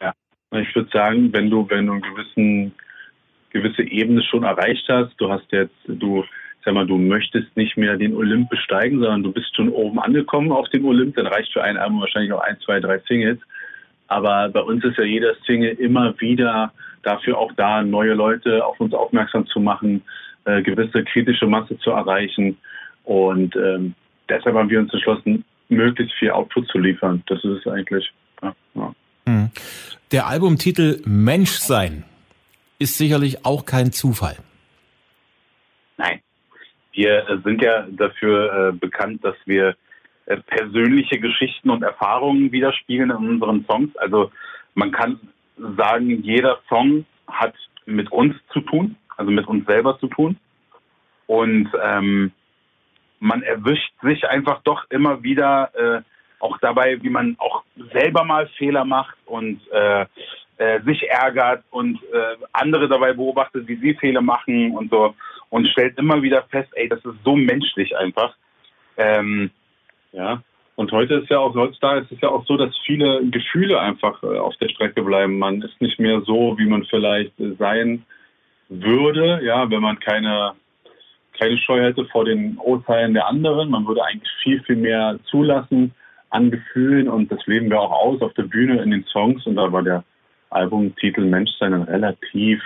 Ja, 0.00 0.12
ich 0.52 0.74
würde 0.74 0.88
sagen, 0.92 1.32
wenn 1.32 1.50
du, 1.50 1.68
wenn 1.68 1.86
du 1.86 1.92
einen 1.92 2.02
gewissen, 2.02 2.72
gewisse 3.50 3.82
Ebene 3.82 4.22
schon 4.22 4.44
erreicht 4.44 4.86
hast, 4.88 5.14
du 5.18 5.30
hast 5.30 5.50
jetzt, 5.52 5.74
du, 5.86 6.24
sag 6.64 6.74
mal, 6.74 6.86
du 6.86 6.96
möchtest 6.96 7.54
nicht 7.56 7.76
mehr 7.76 7.96
den 7.96 8.16
Olymp 8.16 8.48
besteigen, 8.48 9.00
sondern 9.00 9.22
du 9.22 9.32
bist 9.32 9.54
schon 9.54 9.68
oben 9.68 9.98
angekommen 9.98 10.52
auf 10.52 10.68
dem 10.70 10.86
Olymp, 10.86 11.16
dann 11.16 11.26
reicht 11.26 11.52
für 11.52 11.62
ein 11.62 11.76
Album 11.76 12.00
wahrscheinlich 12.00 12.32
auch 12.32 12.42
ein, 12.42 12.58
zwei, 12.64 12.80
drei 12.80 12.98
Singles. 13.06 13.38
Aber 14.06 14.48
bei 14.48 14.60
uns 14.60 14.84
ist 14.84 14.98
ja 14.98 15.04
jeder 15.04 15.34
Single 15.46 15.72
immer 15.72 16.18
wieder 16.20 16.72
dafür 17.02 17.38
auch 17.38 17.52
da, 17.52 17.82
neue 17.82 18.14
Leute 18.14 18.64
auf 18.64 18.80
uns 18.80 18.94
aufmerksam 18.94 19.46
zu 19.46 19.60
machen, 19.60 20.02
äh, 20.44 20.62
gewisse 20.62 21.04
kritische 21.04 21.46
Masse 21.46 21.78
zu 21.78 21.90
erreichen. 21.90 22.58
Und 23.04 23.54
ähm, 23.56 23.94
deshalb 24.28 24.56
haben 24.56 24.70
wir 24.70 24.80
uns 24.80 24.92
entschlossen, 24.92 25.44
möglichst 25.68 26.14
viel 26.18 26.30
Output 26.30 26.68
zu 26.68 26.78
liefern. 26.78 27.22
Das 27.26 27.38
ist 27.44 27.64
es 27.64 27.66
eigentlich. 27.66 28.10
Ja, 28.42 28.54
ja. 28.74 28.94
Hm. 29.26 29.50
Der 30.12 30.26
Albumtitel 30.26 31.00
Menschsein 31.04 32.04
ist 32.78 32.98
sicherlich 32.98 33.44
auch 33.44 33.64
kein 33.64 33.92
Zufall. 33.92 34.36
Nein. 35.96 36.20
Wir 36.92 37.40
sind 37.44 37.62
ja 37.62 37.86
dafür 37.90 38.68
äh, 38.68 38.72
bekannt, 38.72 39.24
dass 39.24 39.36
wir 39.46 39.74
äh, 40.26 40.36
persönliche 40.36 41.18
Geschichten 41.18 41.70
und 41.70 41.82
Erfahrungen 41.82 42.52
widerspiegeln 42.52 43.10
in 43.10 43.16
unseren 43.16 43.64
Songs. 43.66 43.96
Also 43.96 44.30
man 44.74 44.92
kann 44.92 45.18
sagen, 45.76 46.22
jeder 46.22 46.60
Song 46.68 47.04
hat 47.26 47.54
mit 47.86 48.10
uns 48.12 48.34
zu 48.52 48.60
tun 48.60 48.96
also 49.16 49.30
mit 49.30 49.46
uns 49.46 49.66
selber 49.66 49.98
zu 49.98 50.08
tun. 50.08 50.36
Und 51.26 51.70
ähm, 51.82 52.32
man 53.20 53.42
erwischt 53.42 53.92
sich 54.02 54.26
einfach 54.28 54.62
doch 54.62 54.84
immer 54.90 55.22
wieder 55.22 55.70
äh, 55.74 56.02
auch 56.40 56.58
dabei, 56.58 57.02
wie 57.02 57.10
man 57.10 57.36
auch 57.38 57.64
selber 57.92 58.24
mal 58.24 58.46
Fehler 58.58 58.84
macht 58.84 59.16
und 59.24 59.60
äh, 59.72 60.06
äh, 60.58 60.80
sich 60.82 61.08
ärgert 61.08 61.64
und 61.70 61.96
äh, 62.12 62.36
andere 62.52 62.88
dabei 62.88 63.14
beobachtet, 63.14 63.66
wie 63.66 63.76
sie 63.76 63.94
Fehler 63.94 64.20
machen 64.20 64.72
und 64.72 64.90
so 64.90 65.14
und 65.50 65.68
stellt 65.68 65.98
immer 65.98 66.20
wieder 66.22 66.42
fest, 66.50 66.68
ey, 66.74 66.88
das 66.88 67.04
ist 67.04 67.22
so 67.24 67.36
menschlich 67.36 67.96
einfach. 67.96 68.34
Ähm, 68.96 69.50
ja. 70.12 70.42
Und 70.76 70.90
heute 70.90 71.14
ist 71.14 71.30
ja 71.30 71.38
auch, 71.38 71.54
heutzutage 71.54 72.00
ist 72.00 72.10
es 72.10 72.20
ja 72.20 72.28
auch 72.28 72.44
so, 72.46 72.56
dass 72.56 72.76
viele 72.84 73.24
Gefühle 73.30 73.78
einfach 73.80 74.20
äh, 74.24 74.38
auf 74.38 74.56
der 74.56 74.68
Strecke 74.68 75.02
bleiben. 75.02 75.38
Man 75.38 75.62
ist 75.62 75.80
nicht 75.80 76.00
mehr 76.00 76.20
so, 76.22 76.58
wie 76.58 76.66
man 76.66 76.84
vielleicht 76.86 77.38
äh, 77.38 77.52
sein 77.56 78.04
würde, 78.68 79.40
ja, 79.44 79.68
wenn 79.70 79.82
man 79.82 79.98
keine, 79.98 80.52
keine 81.38 81.58
Scheu 81.58 81.82
hätte 81.82 82.04
vor 82.06 82.24
den 82.24 82.56
Urteilen 82.58 83.14
der 83.14 83.26
anderen. 83.26 83.70
Man 83.70 83.86
würde 83.86 84.04
eigentlich 84.04 84.30
viel, 84.42 84.62
viel 84.62 84.76
mehr 84.76 85.18
zulassen 85.30 85.94
an 86.30 86.50
Gefühlen 86.50 87.08
und 87.08 87.30
das 87.30 87.46
leben 87.46 87.70
wir 87.70 87.80
auch 87.80 87.92
aus 87.92 88.20
auf 88.20 88.34
der 88.34 88.42
Bühne 88.42 88.82
in 88.82 88.90
den 88.90 89.04
Songs 89.04 89.46
und 89.46 89.56
da 89.56 89.70
war 89.70 89.82
der 89.82 90.02
Albumtitel 90.50 91.24
Menschsein 91.24 91.72
dann 91.72 91.82
relativ 91.82 92.60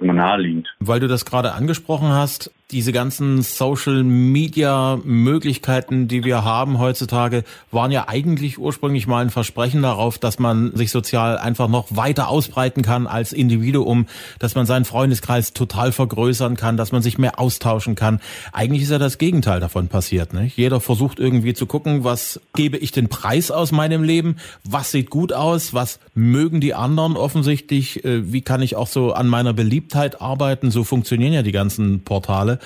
naheliegend. 0.00 0.68
Weil 0.78 1.00
du 1.00 1.08
das 1.08 1.24
gerade 1.24 1.52
angesprochen 1.52 2.08
hast, 2.08 2.52
diese 2.70 2.92
ganzen 2.92 3.40
Social 3.40 4.04
Media 4.04 4.98
Möglichkeiten, 5.02 6.06
die 6.06 6.22
wir 6.22 6.44
haben 6.44 6.78
heutzutage, 6.78 7.44
waren 7.70 7.90
ja 7.90 8.08
eigentlich 8.08 8.58
ursprünglich 8.58 9.06
mal 9.06 9.22
ein 9.22 9.30
Versprechen 9.30 9.80
darauf, 9.80 10.18
dass 10.18 10.38
man 10.38 10.76
sich 10.76 10.90
sozial 10.90 11.38
einfach 11.38 11.68
noch 11.68 11.86
weiter 11.96 12.28
ausbreiten 12.28 12.82
kann 12.82 13.06
als 13.06 13.32
Individuum, 13.32 14.04
dass 14.38 14.54
man 14.54 14.66
seinen 14.66 14.84
Freundeskreis 14.84 15.54
total 15.54 15.92
vergrößern 15.92 16.58
kann, 16.58 16.76
dass 16.76 16.92
man 16.92 17.00
sich 17.00 17.16
mehr 17.16 17.40
austauschen 17.40 17.94
kann. 17.94 18.20
Eigentlich 18.52 18.82
ist 18.82 18.90
ja 18.90 18.98
das 18.98 19.16
Gegenteil 19.16 19.60
davon 19.60 19.88
passiert. 19.88 20.34
Nicht? 20.34 20.58
Jeder 20.58 20.82
versucht 20.82 21.20
irgendwie 21.20 21.54
zu 21.54 21.64
gucken, 21.64 22.04
was 22.04 22.38
gebe 22.54 22.76
ich 22.76 22.92
den 22.92 23.08
Preis 23.08 23.50
aus 23.50 23.72
meinem 23.72 24.02
Leben, 24.02 24.36
was 24.62 24.90
sieht 24.90 25.08
gut 25.08 25.32
aus, 25.32 25.72
was 25.72 26.00
mögen 26.14 26.60
die 26.60 26.74
anderen 26.74 27.16
offensichtlich, 27.16 28.04
äh, 28.04 28.30
wie 28.30 28.42
kann 28.42 28.60
ich 28.60 28.76
auch 28.76 28.88
so 28.88 29.14
an 29.14 29.26
meiner 29.26 29.54
Beliebtheit 29.54 30.20
arbeiten. 30.20 30.70
So 30.70 30.84
funktionieren 30.84 31.32
ja 31.32 31.42
die 31.42 31.52
ganzen 31.52 32.04
Portale. 32.04 32.57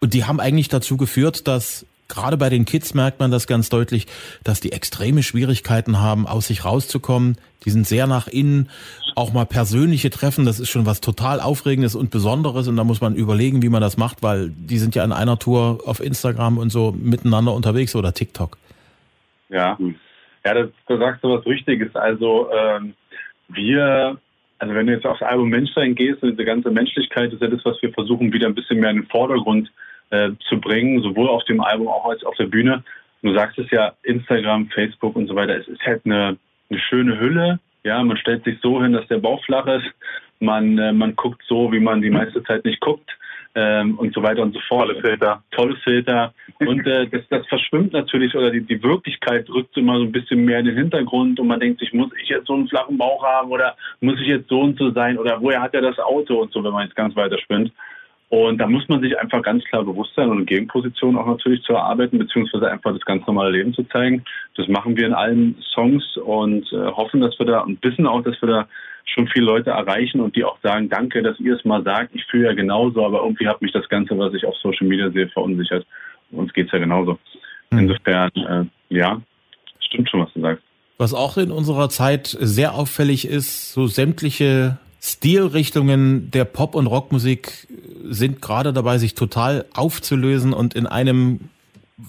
Und 0.00 0.14
die 0.14 0.24
haben 0.24 0.40
eigentlich 0.40 0.68
dazu 0.68 0.96
geführt, 0.96 1.48
dass 1.48 1.86
gerade 2.08 2.36
bei 2.36 2.50
den 2.50 2.64
Kids 2.64 2.94
merkt 2.94 3.20
man 3.20 3.30
das 3.30 3.46
ganz 3.46 3.68
deutlich, 3.68 4.06
dass 4.44 4.60
die 4.60 4.72
extreme 4.72 5.22
Schwierigkeiten 5.22 6.00
haben, 6.00 6.26
aus 6.26 6.48
sich 6.48 6.64
rauszukommen. 6.64 7.38
Die 7.64 7.70
sind 7.70 7.86
sehr 7.86 8.06
nach 8.06 8.28
innen. 8.28 8.68
Auch 9.16 9.32
mal 9.32 9.46
persönliche 9.46 10.10
Treffen, 10.10 10.44
das 10.44 10.60
ist 10.60 10.68
schon 10.68 10.86
was 10.86 11.00
total 11.00 11.40
Aufregendes 11.40 11.94
und 11.94 12.10
Besonderes. 12.10 12.68
Und 12.68 12.76
da 12.76 12.84
muss 12.84 13.00
man 13.00 13.14
überlegen, 13.14 13.62
wie 13.62 13.68
man 13.68 13.80
das 13.80 13.96
macht, 13.96 14.22
weil 14.22 14.50
die 14.50 14.78
sind 14.78 14.94
ja 14.94 15.04
in 15.04 15.12
einer 15.12 15.38
Tour 15.38 15.80
auf 15.86 16.00
Instagram 16.00 16.58
und 16.58 16.70
so 16.70 16.92
miteinander 16.92 17.54
unterwegs 17.54 17.96
oder 17.96 18.12
TikTok. 18.12 18.58
Ja, 19.48 19.78
ja, 20.44 20.54
das, 20.54 20.68
da 20.86 20.98
sagst 20.98 21.24
du 21.24 21.30
was 21.30 21.46
Richtiges. 21.46 21.94
Also 21.94 22.50
ähm, 22.52 22.94
wir 23.48 24.18
also 24.58 24.74
wenn 24.74 24.86
du 24.86 24.92
jetzt 24.92 25.06
aufs 25.06 25.22
Album 25.22 25.48
Menschsein 25.48 25.94
gehst 25.94 26.22
und 26.22 26.32
diese 26.32 26.44
ganze 26.44 26.70
Menschlichkeit 26.70 27.32
ist 27.32 27.42
ja 27.42 27.48
das, 27.48 27.64
was 27.64 27.80
wir 27.82 27.92
versuchen, 27.92 28.32
wieder 28.32 28.46
ein 28.46 28.54
bisschen 28.54 28.80
mehr 28.80 28.90
in 28.90 28.98
den 28.98 29.06
Vordergrund 29.06 29.70
äh, 30.10 30.30
zu 30.48 30.60
bringen, 30.60 31.02
sowohl 31.02 31.28
auf 31.28 31.44
dem 31.44 31.60
Album 31.60 31.88
auch 31.88 32.06
als 32.06 32.24
auf 32.24 32.36
der 32.36 32.46
Bühne. 32.46 32.84
Du 33.22 33.34
sagst 33.34 33.58
es 33.58 33.70
ja, 33.70 33.92
Instagram, 34.02 34.68
Facebook 34.68 35.16
und 35.16 35.26
so 35.26 35.34
weiter, 35.34 35.56
es 35.56 35.68
ist 35.68 35.82
halt 35.82 36.02
eine, 36.04 36.36
eine 36.70 36.78
schöne 36.78 37.18
Hülle. 37.18 37.58
Ja, 37.82 38.02
man 38.02 38.16
stellt 38.16 38.44
sich 38.44 38.58
so 38.62 38.82
hin, 38.82 38.92
dass 38.92 39.06
der 39.08 39.18
Bauch 39.18 39.44
flach 39.44 39.66
ist. 39.66 39.86
Man, 40.40 40.78
äh, 40.78 40.92
man 40.92 41.16
guckt 41.16 41.42
so, 41.46 41.72
wie 41.72 41.80
man 41.80 42.02
die 42.02 42.10
meiste 42.10 42.42
Zeit 42.44 42.64
nicht 42.64 42.80
guckt 42.80 43.10
ähm, 43.54 43.98
und 43.98 44.14
so 44.14 44.22
weiter 44.22 44.42
und 44.42 44.54
so 44.54 44.60
fort. 44.68 44.88
Tolle 44.88 45.00
Filter. 45.00 45.42
Tolle 45.52 45.76
Filter. 45.76 46.34
Und 46.60 46.86
äh, 46.86 47.06
das, 47.10 47.22
das 47.30 47.46
verschwimmt 47.46 47.92
natürlich 47.92 48.34
oder 48.34 48.50
die, 48.50 48.62
die 48.62 48.82
Wirklichkeit 48.82 49.48
rückt 49.48 49.76
immer 49.76 49.98
so 49.98 50.04
ein 50.04 50.12
bisschen 50.12 50.44
mehr 50.44 50.58
in 50.58 50.66
den 50.66 50.76
Hintergrund 50.76 51.38
und 51.38 51.46
man 51.46 51.60
denkt 51.60 51.80
sich, 51.80 51.92
muss 51.92 52.10
ich 52.20 52.28
jetzt 52.28 52.46
so 52.46 52.54
einen 52.54 52.68
flachen 52.68 52.98
Bauch 52.98 53.22
haben 53.24 53.50
oder 53.50 53.76
muss 54.00 54.20
ich 54.20 54.26
jetzt 54.26 54.48
so 54.48 54.60
und 54.60 54.78
so 54.78 54.90
sein 54.90 55.18
oder 55.18 55.40
woher 55.40 55.62
hat 55.62 55.74
er 55.74 55.82
das 55.82 55.98
Auto 55.98 56.40
und 56.40 56.52
so, 56.52 56.62
wenn 56.64 56.72
man 56.72 56.86
jetzt 56.86 56.96
ganz 56.96 57.14
weiter 57.16 57.38
spinnt. 57.38 57.72
Und 58.30 58.58
da 58.58 58.66
muss 58.66 58.88
man 58.88 59.00
sich 59.00 59.16
einfach 59.18 59.42
ganz 59.42 59.62
klar 59.64 59.84
bewusst 59.84 60.12
sein 60.16 60.28
und 60.28 60.38
eine 60.38 60.46
Gegenposition 60.46 61.16
auch 61.16 61.26
natürlich 61.26 61.62
zu 61.62 61.74
erarbeiten, 61.74 62.18
beziehungsweise 62.18 62.68
einfach 62.68 62.92
das 62.92 63.04
ganz 63.04 63.24
normale 63.26 63.52
Leben 63.52 63.74
zu 63.74 63.84
zeigen. 63.84 64.24
Das 64.56 64.66
machen 64.66 64.96
wir 64.96 65.06
in 65.06 65.14
allen 65.14 65.56
Songs 65.72 66.16
und 66.16 66.72
äh, 66.72 66.86
hoffen, 66.86 67.20
dass 67.20 67.38
wir 67.38 67.46
da 67.46 67.60
und 67.60 67.84
wissen 67.84 68.08
auch, 68.08 68.22
dass 68.22 68.40
wir 68.42 68.48
da 68.48 68.68
schon 69.04 69.28
viele 69.28 69.46
Leute 69.46 69.70
erreichen 69.70 70.20
und 70.20 70.34
die 70.36 70.44
auch 70.44 70.58
sagen, 70.62 70.88
danke, 70.88 71.22
dass 71.22 71.38
ihr 71.38 71.56
es 71.56 71.64
mal 71.64 71.82
sagt. 71.82 72.14
Ich 72.14 72.24
fühle 72.24 72.46
ja 72.46 72.54
genauso, 72.54 73.04
aber 73.04 73.22
irgendwie 73.22 73.46
hat 73.46 73.62
mich 73.62 73.72
das 73.72 73.88
Ganze, 73.88 74.18
was 74.18 74.34
ich 74.34 74.44
auf 74.44 74.56
Social 74.56 74.86
Media 74.86 75.10
sehe, 75.10 75.28
verunsichert. 75.28 75.86
Uns 76.30 76.52
geht 76.52 76.66
es 76.66 76.72
ja 76.72 76.78
genauso. 76.78 77.18
Mhm. 77.70 77.78
Insofern, 77.80 78.30
äh, 78.34 78.64
ja, 78.94 79.20
stimmt 79.80 80.10
schon, 80.10 80.20
was 80.20 80.32
du 80.32 80.40
sagst. 80.40 80.64
Was 80.96 81.12
auch 81.12 81.36
in 81.36 81.50
unserer 81.50 81.88
Zeit 81.88 82.26
sehr 82.26 82.74
auffällig 82.74 83.26
ist, 83.26 83.72
so 83.72 83.86
sämtliche 83.86 84.78
Stilrichtungen 85.00 86.30
der 86.30 86.44
Pop- 86.44 86.74
und 86.74 86.86
Rockmusik 86.86 87.66
sind 88.04 88.40
gerade 88.40 88.72
dabei, 88.72 88.98
sich 88.98 89.14
total 89.14 89.66
aufzulösen 89.74 90.52
und 90.52 90.74
in 90.74 90.86
einem 90.86 91.50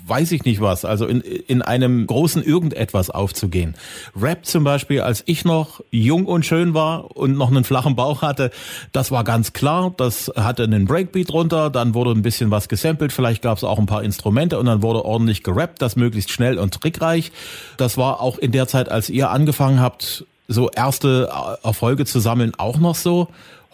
weiß 0.07 0.31
ich 0.31 0.45
nicht 0.45 0.61
was, 0.61 0.85
also 0.85 1.05
in, 1.05 1.21
in 1.21 1.61
einem 1.61 2.05
großen 2.07 2.43
Irgendetwas 2.43 3.09
aufzugehen. 3.09 3.75
Rap 4.19 4.45
zum 4.45 4.63
Beispiel, 4.63 5.01
als 5.01 5.23
ich 5.25 5.45
noch 5.45 5.81
jung 5.91 6.25
und 6.25 6.45
schön 6.45 6.73
war 6.73 7.15
und 7.15 7.37
noch 7.37 7.49
einen 7.49 7.63
flachen 7.63 7.95
Bauch 7.95 8.21
hatte, 8.21 8.51
das 8.91 9.11
war 9.11 9.23
ganz 9.23 9.53
klar, 9.53 9.93
das 9.95 10.31
hatte 10.35 10.63
einen 10.63 10.85
Breakbeat 10.85 11.31
runter, 11.31 11.69
dann 11.69 11.93
wurde 11.93 12.11
ein 12.11 12.21
bisschen 12.21 12.51
was 12.51 12.69
gesampelt, 12.69 13.13
vielleicht 13.13 13.41
gab 13.41 13.57
es 13.57 13.63
auch 13.63 13.79
ein 13.79 13.85
paar 13.85 14.03
Instrumente 14.03 14.59
und 14.59 14.65
dann 14.65 14.81
wurde 14.81 15.03
ordentlich 15.05 15.43
gerappt, 15.43 15.81
das 15.81 15.95
möglichst 15.95 16.31
schnell 16.31 16.57
und 16.59 16.73
trickreich. 16.73 17.31
Das 17.77 17.97
war 17.97 18.21
auch 18.21 18.37
in 18.37 18.51
der 18.51 18.67
Zeit, 18.67 18.89
als 18.89 19.09
ihr 19.09 19.29
angefangen 19.29 19.79
habt, 19.79 20.25
so 20.47 20.69
erste 20.69 21.29
Erfolge 21.63 22.05
zu 22.05 22.19
sammeln, 22.19 22.53
auch 22.57 22.77
noch 22.77 22.95
so. 22.95 23.29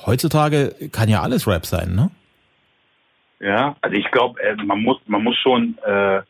Heutzutage 0.05 0.73
kann 0.91 1.09
ja 1.09 1.21
alles 1.21 1.47
Rap 1.47 1.65
sein, 1.65 1.95
ne? 1.95 2.09
Ja, 3.41 3.75
also 3.81 3.97
ich 3.97 4.09
glaube, 4.11 4.41
äh, 4.41 4.55
man 4.55 4.81
muss, 4.81 4.99
man 5.07 5.23
muss 5.23 5.35
schon, 5.37 5.77
äh, 5.83 6.21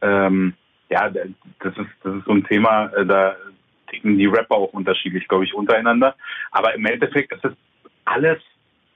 ähm, 0.00 0.54
ja, 0.88 1.10
das 1.10 1.76
ist, 1.76 1.90
das 2.02 2.16
ist 2.16 2.24
so 2.24 2.32
ein 2.32 2.44
Thema, 2.44 2.86
äh, 2.94 3.04
da 3.04 3.36
ticken 3.90 4.16
die 4.16 4.26
Rapper 4.26 4.56
auch 4.56 4.72
unterschiedlich, 4.72 5.28
glaube 5.28 5.44
ich, 5.44 5.52
untereinander. 5.52 6.16
Aber 6.50 6.74
im 6.74 6.86
Endeffekt 6.86 7.32
ist 7.32 7.44
es 7.44 7.52
alles 8.06 8.38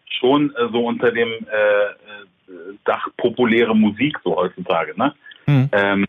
schon 0.07 0.55
äh, 0.57 0.69
so 0.73 0.87
unter 0.87 1.13
dem 1.13 1.29
äh, 1.29 2.77
Dach 2.85 3.09
populäre 3.17 3.77
Musik 3.77 4.19
so 4.25 4.37
heutzutage. 4.37 4.99
Ne? 4.99 5.15
Mhm. 5.47 5.69
Ähm, 5.73 6.07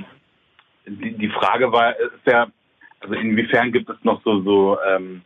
die, 0.88 1.12
die 1.14 1.30
Frage 1.30 1.72
war, 1.72 1.96
ist 2.00 2.26
ja, 2.26 2.48
also 3.02 3.14
inwiefern 3.14 3.72
gibt 3.72 3.90
es 3.90 3.98
noch 4.04 4.24
so 4.24 4.42
so 4.42 4.78
ähm, 4.88 5.22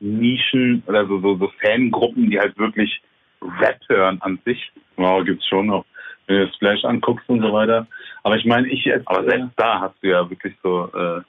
Nischen 0.00 0.82
oder 0.86 1.06
so, 1.06 1.20
so, 1.20 1.36
so 1.36 1.52
Fangruppen, 1.60 2.30
die 2.30 2.38
halt 2.38 2.58
wirklich 2.58 3.00
Rap 3.42 3.78
hören 3.88 4.18
an 4.22 4.38
sich. 4.44 4.70
Wow, 4.96 5.24
gibt's 5.24 5.46
schon 5.46 5.66
noch. 5.66 5.84
Wenn 6.26 6.38
du 6.38 6.46
das 6.46 6.56
Flash 6.56 6.84
anguckst 6.84 7.28
und 7.28 7.40
so 7.40 7.52
weiter. 7.52 7.86
Aber 8.22 8.36
ich 8.36 8.44
meine, 8.44 8.68
ich 8.68 8.84
jetzt. 8.84 9.06
Aber 9.08 9.24
selbst 9.24 9.50
da 9.56 9.80
hast 9.80 9.94
du 10.02 10.08
ja 10.08 10.28
wirklich 10.28 10.54
so. 10.62 10.90
Äh, 10.94 11.22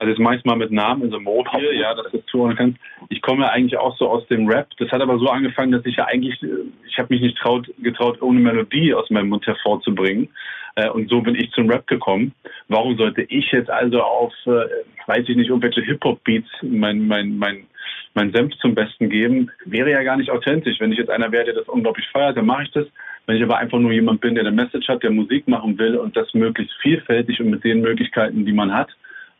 also 0.00 0.10
jetzt 0.10 0.20
manchmal 0.20 0.56
mit 0.56 0.72
Namen 0.72 1.02
in 1.02 1.10
so 1.10 1.20
Mobile, 1.20 1.72
ja, 1.74 1.94
dass 1.94 2.10
du 2.10 2.18
das 2.18 2.26
zuhören 2.26 2.56
kannst. 2.56 2.78
Ich 3.08 3.22
komme 3.22 3.44
ja 3.44 3.50
eigentlich 3.50 3.78
auch 3.78 3.96
so 3.96 4.10
aus 4.10 4.26
dem 4.26 4.48
Rap. 4.48 4.68
Das 4.78 4.90
hat 4.90 5.00
aber 5.00 5.18
so 5.18 5.28
angefangen, 5.28 5.72
dass 5.72 5.86
ich 5.86 5.96
ja 5.96 6.06
eigentlich, 6.06 6.42
äh, 6.42 6.64
ich 6.86 6.98
habe 6.98 7.14
mich 7.14 7.22
nicht 7.22 7.38
traut, 7.38 7.70
getraut, 7.78 8.20
ohne 8.20 8.40
Melodie 8.40 8.92
aus 8.92 9.08
meinem 9.10 9.28
Mund 9.28 9.46
hervorzubringen. 9.46 10.28
Äh, 10.74 10.90
und 10.90 11.08
so 11.08 11.20
bin 11.20 11.36
ich 11.36 11.50
zum 11.52 11.70
Rap 11.70 11.86
gekommen. 11.86 12.34
Warum 12.68 12.96
sollte 12.96 13.22
ich 13.22 13.50
jetzt 13.52 13.70
also 13.70 14.02
auf, 14.02 14.32
äh, 14.46 14.66
weiß 15.06 15.28
ich 15.28 15.36
nicht, 15.36 15.48
irgendwelche 15.48 15.82
Hip-Hop-Beats 15.82 16.48
mein, 16.62 17.06
mein, 17.06 17.38
mein 17.38 17.66
mein 18.14 18.32
Senf 18.32 18.54
zum 18.58 18.74
Besten 18.74 19.10
geben, 19.10 19.50
wäre 19.64 19.90
ja 19.90 20.02
gar 20.02 20.16
nicht 20.16 20.30
authentisch. 20.30 20.78
Wenn 20.80 20.92
ich 20.92 20.98
jetzt 20.98 21.10
einer 21.10 21.32
wäre, 21.32 21.44
der 21.44 21.54
das 21.54 21.68
unglaublich 21.68 22.08
feiert, 22.08 22.36
dann 22.36 22.46
mache 22.46 22.62
ich 22.62 22.70
das. 22.70 22.86
Wenn 23.26 23.36
ich 23.36 23.42
aber 23.42 23.58
einfach 23.58 23.78
nur 23.78 23.92
jemand 23.92 24.20
bin, 24.20 24.34
der 24.34 24.46
eine 24.46 24.54
Message 24.54 24.88
hat, 24.88 25.02
der 25.02 25.10
Musik 25.10 25.48
machen 25.48 25.78
will 25.78 25.96
und 25.96 26.16
das 26.16 26.32
möglichst 26.34 26.74
vielfältig 26.80 27.40
und 27.40 27.50
mit 27.50 27.64
den 27.64 27.80
Möglichkeiten, 27.80 28.44
die 28.44 28.52
man 28.52 28.72
hat, 28.72 28.90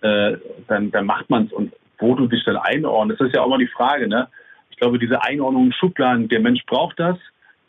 äh, 0.00 0.36
dann, 0.68 0.90
dann 0.90 1.06
macht 1.06 1.30
man 1.30 1.46
es. 1.46 1.52
Und 1.52 1.72
wo 1.98 2.14
du 2.14 2.26
dich 2.26 2.44
dann 2.44 2.56
einordnest, 2.56 3.20
das 3.20 3.28
ist 3.28 3.36
ja 3.36 3.42
auch 3.42 3.48
mal 3.48 3.58
die 3.58 3.68
Frage. 3.68 4.08
Ne? 4.08 4.28
Ich 4.70 4.76
glaube, 4.78 4.98
diese 4.98 5.22
Einordnung 5.22 5.66
in 5.66 5.72
Schubladen, 5.72 6.28
der 6.28 6.40
Mensch 6.40 6.64
braucht 6.66 6.98
das. 6.98 7.18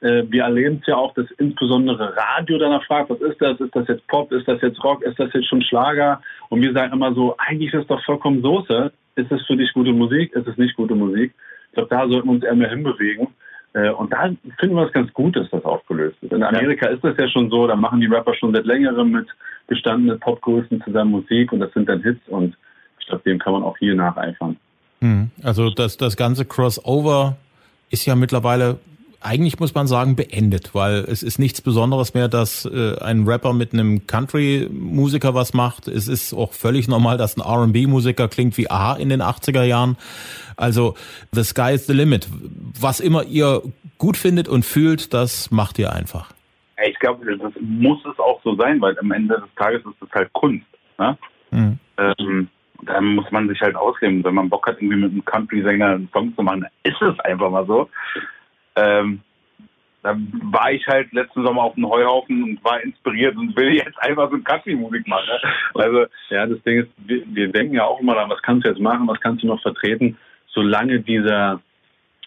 Äh, 0.05 0.31
wir 0.31 0.43
erleben 0.43 0.77
es 0.81 0.87
ja 0.87 0.97
auch, 0.97 1.15
dass 1.15 1.25
insbesondere 1.39 2.15
Radio 2.15 2.59
danach 2.59 2.85
fragt, 2.85 3.09
was 3.09 3.21
ist 3.21 3.41
das? 3.41 3.59
Ist 3.59 3.75
das 3.75 3.87
jetzt 3.87 4.05
Pop? 4.07 4.31
Ist 4.31 4.47
das 4.47 4.61
jetzt 4.61 4.83
Rock? 4.83 5.01
Ist 5.01 5.19
das 5.19 5.33
jetzt 5.33 5.47
schon 5.47 5.63
Schlager? 5.63 6.21
Und 6.49 6.61
wir 6.61 6.73
sagen 6.73 6.93
immer 6.93 7.11
so, 7.15 7.35
eigentlich 7.39 7.73
ist 7.73 7.79
das 7.79 7.87
doch 7.87 8.05
vollkommen 8.05 8.43
Soße. 8.43 8.91
Ist 9.15 9.31
es 9.31 9.43
für 9.47 9.57
dich 9.57 9.73
gute 9.73 9.93
Musik? 9.93 10.31
Ist 10.33 10.47
es 10.47 10.57
nicht 10.57 10.75
gute 10.75 10.93
Musik? 10.93 11.33
Ich 11.69 11.73
glaube, 11.73 11.89
da 11.89 12.07
sollten 12.07 12.27
wir 12.27 12.33
uns 12.33 12.43
eher 12.43 12.53
mehr 12.53 12.69
hinbewegen. 12.69 13.29
Äh, 13.73 13.89
und 13.89 14.13
da 14.13 14.29
finden 14.59 14.75
wir 14.75 14.85
es 14.85 14.93
ganz 14.93 15.11
gut, 15.11 15.35
dass 15.35 15.49
das 15.49 15.65
aufgelöst 15.65 16.17
ist. 16.21 16.31
In 16.31 16.43
Amerika 16.43 16.87
ist 16.87 17.03
das 17.03 17.17
ja 17.17 17.27
schon 17.27 17.49
so, 17.49 17.65
da 17.65 17.75
machen 17.75 17.99
die 17.99 18.05
Rapper 18.05 18.35
schon 18.35 18.53
seit 18.53 18.65
längerem 18.65 19.09
mit 19.09 19.27
gestandenen 19.67 20.19
Popgrößen 20.19 20.83
zusammen 20.83 21.11
Musik 21.11 21.51
und 21.51 21.61
das 21.61 21.73
sind 21.73 21.89
dann 21.89 22.03
Hits 22.03 22.21
und 22.27 22.55
ich 22.99 23.07
glaube, 23.07 23.23
dem 23.23 23.39
kann 23.39 23.53
man 23.53 23.63
auch 23.63 23.77
hier 23.79 23.95
nacheifern. 23.95 24.57
Hm. 25.01 25.31
Also 25.41 25.71
das, 25.71 25.97
das 25.97 26.15
ganze 26.15 26.45
Crossover 26.45 27.37
ist 27.89 28.05
ja 28.05 28.15
mittlerweile 28.15 28.77
eigentlich 29.25 29.59
muss 29.59 29.73
man 29.73 29.87
sagen 29.87 30.15
beendet, 30.15 30.75
weil 30.75 30.99
es 30.99 31.23
ist 31.23 31.39
nichts 31.39 31.61
Besonderes 31.61 32.13
mehr, 32.13 32.27
dass 32.27 32.65
äh, 32.65 32.97
ein 32.99 33.27
Rapper 33.27 33.53
mit 33.53 33.73
einem 33.73 34.05
Country-Musiker 34.05 35.33
was 35.33 35.53
macht. 35.53 35.87
Es 35.87 36.07
ist 36.07 36.33
auch 36.33 36.53
völlig 36.53 36.87
normal, 36.87 37.17
dass 37.17 37.35
ein 37.35 37.41
R&B-Musiker 37.41 38.27
klingt 38.27 38.57
wie 38.57 38.69
A 38.69 38.93
in 38.93 39.09
den 39.09 39.21
80er 39.21 39.63
Jahren. 39.63 39.97
Also 40.57 40.95
the 41.31 41.43
sky 41.43 41.73
is 41.73 41.87
the 41.87 41.93
limit. 41.93 42.27
Was 42.79 42.99
immer 42.99 43.23
ihr 43.23 43.63
gut 43.97 44.15
findet 44.15 44.47
und 44.47 44.63
fühlt, 44.63 45.13
das 45.13 45.49
macht 45.51 45.79
ihr 45.79 45.91
einfach. 45.91 46.31
Ich 46.85 46.99
glaube, 46.99 47.25
das 47.37 47.53
muss 47.61 47.99
es 48.05 48.19
auch 48.19 48.41
so 48.43 48.55
sein, 48.55 48.79
weil 48.79 48.97
am 48.99 49.11
Ende 49.11 49.35
des 49.35 49.49
Tages 49.55 49.81
ist 49.81 50.07
es 50.07 50.11
halt 50.13 50.31
Kunst. 50.33 50.67
Ne? 50.99 51.17
Mhm. 51.51 51.79
Ähm, 51.97 52.49
da 52.83 53.01
muss 53.01 53.31
man 53.31 53.47
sich 53.47 53.59
halt 53.61 53.75
ausleben. 53.75 54.23
Wenn 54.23 54.35
man 54.35 54.49
Bock 54.49 54.67
hat, 54.67 54.77
irgendwie 54.77 54.97
mit 54.97 55.11
einem 55.11 55.25
Country-Sänger 55.25 55.87
einen 55.87 56.09
Song 56.13 56.35
zu 56.35 56.43
machen, 56.43 56.65
ist 56.83 57.01
es 57.01 57.19
einfach 57.21 57.49
mal 57.49 57.65
so. 57.65 57.89
Ähm, 58.75 59.21
da 60.05 60.15
war 60.51 60.71
ich 60.71 60.85
halt 60.85 61.11
letzten 61.13 61.43
Sommer 61.43 61.63
auf 61.63 61.73
dem 61.73 61.89
Heuhaufen 61.89 62.43
und 62.43 62.63
war 62.63 62.79
inspiriert 62.81 63.35
und 63.35 63.55
will 63.57 63.73
jetzt 63.73 63.97
einfach 63.97 64.29
so 64.29 64.37
Country-Musik 64.37 65.07
machen. 65.07 65.25
Ne? 65.27 65.81
Also, 65.81 66.05
ja, 66.29 66.45
das 66.45 66.61
Ding 66.61 66.81
ist, 66.81 66.89
wir, 66.97 67.23
wir, 67.25 67.47
denken 67.51 67.73
ja 67.73 67.85
auch 67.85 67.99
immer 67.99 68.13
daran, 68.13 68.29
was 68.29 68.41
kannst 68.43 68.65
du 68.65 68.69
jetzt 68.69 68.79
machen, 68.79 69.07
was 69.07 69.19
kannst 69.19 69.41
du 69.41 69.47
noch 69.47 69.59
vertreten, 69.63 70.15
solange 70.49 70.99
dieser, 70.99 71.59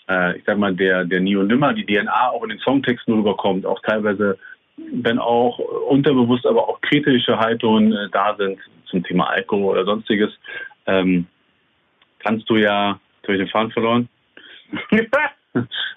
äh, 0.08 0.38
ich 0.38 0.44
sag 0.44 0.58
mal, 0.58 0.74
der, 0.74 1.04
der 1.04 1.20
Neo 1.20 1.44
Nimmer, 1.44 1.72
die 1.72 1.86
DNA 1.86 2.30
auch 2.30 2.42
in 2.42 2.48
den 2.48 2.58
Songtexten 2.58 3.14
rüberkommt, 3.14 3.64
auch 3.64 3.80
teilweise, 3.82 4.36
wenn 4.76 5.20
auch 5.20 5.60
unterbewusst, 5.88 6.46
aber 6.46 6.68
auch 6.68 6.80
kritische 6.80 7.38
Haltungen 7.38 7.92
äh, 7.92 8.08
da 8.10 8.34
sind 8.34 8.58
zum 8.86 9.04
Thema 9.04 9.30
Alkohol 9.30 9.76
oder 9.76 9.84
sonstiges, 9.84 10.30
ähm, 10.86 11.26
kannst 12.18 12.50
du 12.50 12.56
ja, 12.56 12.98
durch 13.22 13.38
den 13.38 13.48
Faden 13.48 13.70
verloren? 13.70 14.08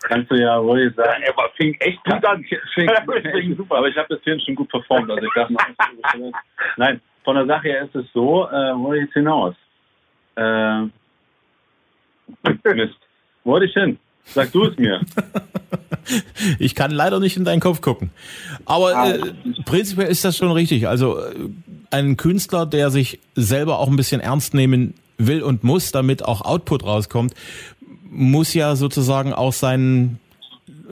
Kannst 0.04 0.32
du 0.32 0.36
ja 0.36 0.62
wohl 0.64 0.94
sagen. 0.94 1.24
Ja, 1.26 1.34
aber 1.34 1.50
fing 1.56 1.76
echt 1.80 2.04
gut 2.04 2.26
an. 2.26 2.44
Fing, 2.74 2.90
fing 3.34 3.56
super. 3.56 3.78
Aber 3.78 3.88
ich 3.88 3.98
habe 3.98 4.08
das 4.10 4.20
hier 4.24 4.40
schon 4.40 4.56
gut 4.56 4.70
performt. 4.70 5.10
Also 5.10 5.26
ich 5.26 5.34
dachte, 5.34 5.56
nein, 6.78 7.02
von 7.24 7.36
der 7.36 7.46
Sache 7.46 7.68
her 7.68 7.84
ist 7.84 7.96
es 7.96 8.06
so, 8.14 8.48
äh, 8.50 8.76
wo 8.76 8.94
ich 8.94 9.02
jetzt 9.02 9.14
hinaus? 9.14 9.56
Äh, 10.36 10.82
Mist. 12.74 12.98
Wo 13.44 13.52
wollte 13.52 13.66
ich 13.66 13.74
hin? 13.74 13.98
Sag 14.26 14.52
du 14.52 14.66
es 14.66 14.78
mir. 14.78 15.02
ich 16.60 16.76
kann 16.76 16.92
leider 16.92 17.20
nicht 17.20 17.38
in 17.38 17.46
deinen 17.46 17.60
Kopf 17.60 17.82
gucken. 17.82 18.12
Aber 18.66 18.96
ah. 18.96 19.10
äh, 19.10 19.34
prinzipiell 19.66 20.08
ist 20.08 20.24
das 20.24 20.38
schon 20.38 20.52
richtig. 20.52 20.88
Also 20.88 21.20
äh, 21.20 21.50
ein 21.90 22.18
Künstler, 22.18 22.66
der 22.66 22.90
sich 22.90 23.20
selber 23.36 23.80
auch 23.80 23.88
ein 23.88 23.96
bisschen 23.96 24.22
ernst 24.22 24.54
nehmen 24.54 24.94
will 25.18 25.44
und 25.44 25.64
muss, 25.64 25.92
damit 25.92 26.24
auch 26.24 26.42
Output 26.42 26.84
rauskommt, 26.84 27.34
muss 28.12 28.54
ja 28.54 28.76
sozusagen 28.76 29.34
auch 29.34 29.54
seinen 29.54 30.20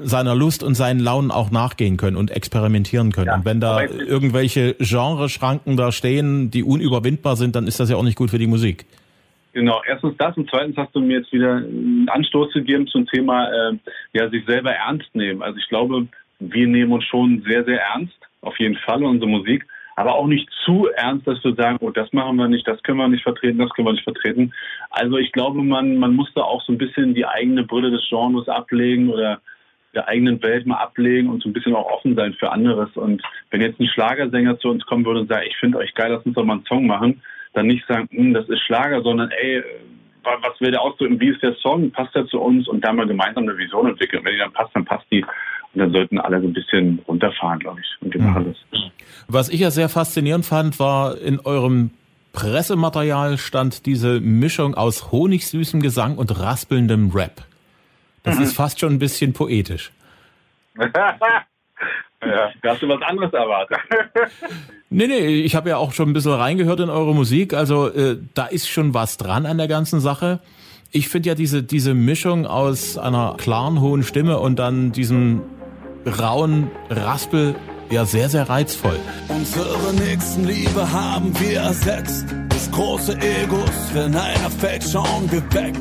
seiner 0.02 0.34
Lust 0.34 0.64
und 0.64 0.76
seinen 0.76 1.02
Launen 1.02 1.30
auch 1.30 1.52
nachgehen 1.52 1.98
können 1.98 2.16
und 2.16 2.32
experimentieren 2.32 3.12
können. 3.12 3.28
Ja, 3.28 3.36
und 3.36 3.46
wenn 3.46 3.60
da 3.60 3.82
irgendwelche 3.82 4.76
Genreschranken 4.80 5.76
da 5.76 5.92
stehen, 5.92 6.52
die 6.52 6.64
unüberwindbar 6.64 7.36
sind, 7.36 7.56
dann 7.56 7.68
ist 7.68 7.82
das 7.82 7.90
ja 7.90 7.98
auch 7.98 8.04
nicht 8.04 8.18
gut 8.18 8.30
für 8.30 8.38
die 8.38 8.48
Musik. 8.48 8.86
Genau, 9.52 9.82
erstens 9.86 10.16
das 10.18 10.38
und 10.38 10.50
zweitens 10.50 10.78
hast 10.78 10.96
du 10.96 11.02
mir 11.02 11.20
jetzt 11.20 11.34
wieder 11.34 11.58
einen 11.58 12.08
Anstoß 12.08 12.54
gegeben 12.54 12.88
zum 12.88 13.08
Thema, 13.08 13.50
äh, 13.50 13.78
ja, 14.14 14.30
sich 14.30 14.46
selber 14.46 14.72
ernst 14.72 15.14
nehmen. 15.14 15.42
Also 15.42 15.58
ich 15.58 15.68
glaube, 15.68 16.08
wir 16.40 16.68
nehmen 16.68 16.94
uns 16.94 17.04
schon 17.06 17.44
sehr, 17.46 17.66
sehr 17.66 17.82
ernst, 17.82 18.18
auf 18.42 18.58
jeden 18.60 18.78
Fall 18.78 19.04
unsere 19.04 19.30
Musik 19.30 19.66
aber 20.00 20.16
auch 20.16 20.28
nicht 20.28 20.50
zu 20.64 20.88
ernst, 20.96 21.28
dass 21.28 21.44
wir 21.44 21.56
sagen, 21.56 21.78
oh, 21.82 21.90
das 21.90 22.14
machen 22.14 22.38
wir 22.38 22.48
nicht, 22.48 22.66
das 22.66 22.82
können 22.84 23.00
wir 23.00 23.10
nicht 23.10 23.24
vertreten, 23.24 23.58
das 23.58 23.70
können 23.72 23.86
wir 23.86 23.92
nicht 23.92 24.06
vertreten. 24.06 24.54
Also 24.92 25.18
ich 25.18 25.34
glaube, 25.34 25.62
man, 25.62 25.98
man 25.98 26.16
muss 26.16 26.32
da 26.36 26.42
auch 26.42 26.64
so 26.64 26.72
ein 26.72 26.78
bisschen 26.78 27.14
die 27.14 27.26
eigene 27.26 27.64
Brille 27.64 27.92
des 27.92 28.08
Genres 28.08 28.48
ablegen 28.48 29.10
oder 29.10 29.42
der 29.94 30.08
eigenen 30.08 30.42
Welt 30.42 30.66
mal 30.66 30.78
ablegen 30.78 31.28
und 31.28 31.44
so 31.44 31.50
ein 31.50 31.54
bisschen 31.54 31.76
auch 31.76 31.92
offen 31.92 32.16
sein 32.16 32.34
für 32.36 32.50
anderes. 32.50 32.96
Und 32.96 33.22
wenn 33.52 33.60
jetzt 33.60 33.78
ein 33.82 33.90
Schlagersänger 33.90 34.58
zu 34.60 34.70
uns 34.70 34.86
kommen 34.86 35.04
würde 35.04 35.20
und 35.20 35.28
sagt, 35.28 35.46
ich 35.46 35.58
finde 35.58 35.80
euch 35.80 35.94
geil, 35.96 36.14
lass 36.14 36.26
uns 36.26 36.36
doch 36.36 36.46
mal 36.46 36.54
einen 36.54 36.66
Song 36.66 36.88
machen, 36.88 37.22
dann 37.52 37.68
nicht 37.68 37.86
sagen, 37.86 38.08
hm, 38.10 38.34
das 38.34 38.48
ist 38.48 38.62
Schlager, 38.62 39.02
sondern 39.02 39.32
ey, 39.32 39.62
was 40.42 40.60
will 40.60 40.72
der 40.72 40.82
ausdrücken, 40.82 41.20
wie 41.20 41.30
ist 41.30 41.42
der 41.42 41.56
Song, 41.56 41.92
passt 41.92 42.16
der 42.16 42.28
zu 42.28 42.40
uns 42.40 42.68
und 42.68 42.84
da 42.84 42.94
mal 42.94 43.08
gemeinsam 43.08 43.44
eine 43.44 43.58
Vision 43.58 43.88
entwickeln. 43.88 44.24
Wenn 44.24 44.34
die 44.34 44.40
dann 44.40 44.54
passt, 44.54 44.76
dann 44.76 44.86
passt 44.86 45.06
die. 45.12 45.24
Und 45.74 45.82
dann 45.82 45.92
sollten 45.92 46.20
alle 46.20 46.42
so 46.42 46.48
ein 46.48 46.54
bisschen 46.54 47.00
runterfahren, 47.08 47.60
glaube 47.60 47.80
ich. 47.82 48.02
Und 48.02 48.16
mhm. 48.16 48.26
machen 48.26 48.56
das. 48.72 48.82
Was 49.28 49.50
ich 49.50 49.60
ja 49.60 49.72
sehr 49.72 49.90
faszinierend 49.90 50.46
fand, 50.46 50.80
war 50.80 51.18
in 51.18 51.40
eurem 51.40 51.92
Pressematerial 52.34 53.38
stand 53.38 53.86
diese 53.86 54.20
Mischung 54.20 54.76
aus 54.76 55.12
honigsüßem 55.12 55.82
Gesang 55.82 56.18
und 56.18 56.40
raspelndem 56.40 57.12
Rap. 57.12 57.44
Das 58.24 58.38
mhm. 58.38 58.44
ist 58.44 58.56
fast 58.56 58.80
schon 58.80 58.94
ein 58.94 59.00
bisschen 59.00 59.34
poetisch. 59.34 59.92
Ja, 62.22 62.52
hast 62.64 62.82
du 62.82 62.90
was 62.90 63.02
anderes 63.02 63.32
erwartet? 63.32 63.78
nee, 64.90 65.08
nee, 65.08 65.42
ich 65.42 65.56
habe 65.56 65.70
ja 65.70 65.78
auch 65.78 65.94
schon 65.94 66.10
ein 66.10 66.14
bisschen 66.14 66.34
reingehört 66.34 66.82
in 66.82 66.90
eure 66.90 67.16
Musik. 67.16 67.54
Also 67.54 67.88
äh, 67.88 68.18
da 68.34 68.46
ist 68.46 68.70
schon 68.70 68.94
was 68.94 69.18
dran 69.18 69.46
an 69.46 69.58
der 69.58 69.68
ganzen 69.68 70.02
Sache. 70.02 70.40
Ich 70.92 71.08
finde 71.08 71.30
ja 71.30 71.36
diese, 71.36 71.64
diese 71.64 71.94
Mischung 71.94 72.46
aus 72.46 72.98
einer 72.98 73.36
klaren, 73.38 73.80
hohen 73.80 74.04
Stimme 74.04 74.40
und 74.40 74.60
dann 74.60 74.92
diesem 74.92 75.44
rauen 76.06 76.72
Raspel 76.90 77.56
ja 77.90 78.06
sehr, 78.06 78.30
sehr 78.30 78.50
reizvoll. 78.50 79.00
Unsere 79.28 79.94
nächsten 79.94 80.46
Liebe 80.46 80.92
haben 80.92 81.32
wir 81.40 81.62
ersetzt. 81.62 82.26
Das 82.50 82.70
große 82.72 83.18
Egos, 83.18 83.72
wenn 83.94 84.16
einer 84.16 84.50
fällt, 84.50 84.84
schauen 84.84 85.32
wir 85.32 85.42
weg, 85.54 85.74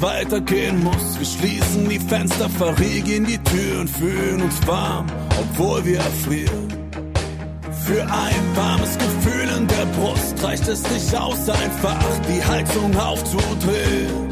weitergehen 0.00 0.82
muss. 0.82 1.18
Wir 1.18 1.26
schließen 1.26 1.88
die 1.88 1.98
Fenster, 1.98 2.48
verriegeln 2.48 3.24
die 3.24 3.38
Türen, 3.38 3.88
fühlen 3.88 4.42
uns 4.42 4.66
warm, 4.66 5.06
obwohl 5.38 5.84
wir 5.84 5.98
erfrieren. 5.98 6.68
Für 7.84 8.02
ein 8.02 8.56
warmes 8.56 8.98
Gefühl 8.98 9.48
in 9.56 9.66
der 9.68 9.86
Brust 9.96 10.42
reicht 10.42 10.66
es 10.66 10.82
nicht 10.90 11.14
aus, 11.14 11.48
einfach 11.48 11.98
die 12.28 12.44
Heizung 12.44 12.96
aufzudrehen. 12.96 14.28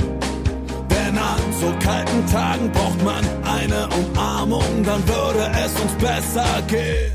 Denn 0.91 1.17
an 1.17 1.41
so 1.61 1.73
kalten 1.79 2.27
Tagen 2.33 2.73
braucht 2.73 3.03
man 3.05 3.25
eine 3.45 3.89
Umarmung, 3.91 4.83
dann 4.85 5.07
würde 5.07 5.51
es 5.65 5.73
uns 5.81 5.93
besser 5.95 6.63
gehen. 6.67 7.13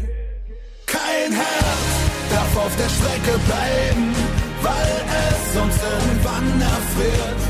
Kein 0.86 1.34
Herz 1.34 1.90
darf 2.32 2.58
auf 2.58 2.76
der 2.78 2.90
Strecke 2.90 3.38
bleiben, 3.46 4.16
weil 4.62 5.02
es 5.28 5.62
uns 5.62 5.76
irgendwann 5.76 6.62
erfriert. 6.62 7.49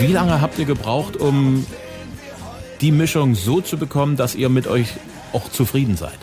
Wie 0.00 0.12
lange 0.12 0.40
habt 0.40 0.58
ihr 0.58 0.64
gebraucht, 0.64 1.16
um 1.16 1.66
die 2.80 2.92
Mischung 2.92 3.34
so 3.34 3.60
zu 3.60 3.78
bekommen, 3.78 4.16
dass 4.16 4.34
ihr 4.34 4.48
mit 4.48 4.66
euch 4.66 4.94
auch 5.32 5.48
zufrieden 5.48 5.96
seid? 5.96 6.18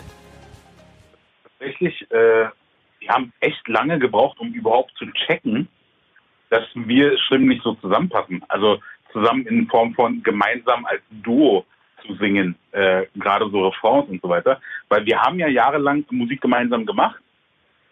Tatsächlich, 1.58 2.02
äh, 2.10 2.46
wir 3.00 3.08
haben 3.08 3.32
echt 3.40 3.66
lange 3.68 3.98
gebraucht, 3.98 4.38
um 4.40 4.52
überhaupt 4.52 4.92
zu 4.96 5.06
checken, 5.26 5.68
dass 6.50 6.64
wir 6.74 7.18
stimmlich 7.18 7.60
so 7.62 7.74
zusammenpassen. 7.74 8.42
Also 8.48 8.78
zusammen 9.12 9.46
in 9.46 9.66
Form 9.68 9.94
von 9.94 10.22
gemeinsam 10.22 10.86
als 10.86 11.02
Duo 11.10 11.64
zu 12.06 12.14
singen, 12.16 12.56
äh, 12.72 13.06
gerade 13.16 13.48
so 13.50 13.68
Refrains 13.68 14.08
und 14.08 14.22
so 14.22 14.28
weiter. 14.28 14.60
Weil 14.88 15.04
wir 15.06 15.20
haben 15.20 15.38
ja 15.38 15.48
jahrelang 15.48 16.04
Musik 16.10 16.40
gemeinsam 16.40 16.86
gemacht, 16.86 17.20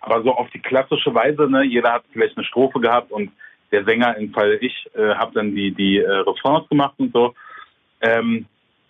aber 0.00 0.22
so 0.22 0.32
auf 0.32 0.50
die 0.50 0.60
klassische 0.60 1.14
Weise, 1.14 1.48
ne, 1.48 1.64
jeder 1.64 1.92
hat 1.92 2.04
vielleicht 2.12 2.36
eine 2.36 2.46
Strophe 2.46 2.80
gehabt 2.80 3.10
und 3.10 3.30
der 3.72 3.84
Sänger, 3.84 4.16
im 4.16 4.32
Fall 4.32 4.58
ich, 4.60 4.88
äh, 4.94 5.14
habe 5.14 5.32
dann 5.34 5.54
die, 5.54 5.72
die 5.72 5.98
äh, 5.98 6.10
Refrains 6.10 6.68
gemacht 6.68 6.94
und 6.98 7.12
so. 7.12 7.34
Ähm, 8.00 8.46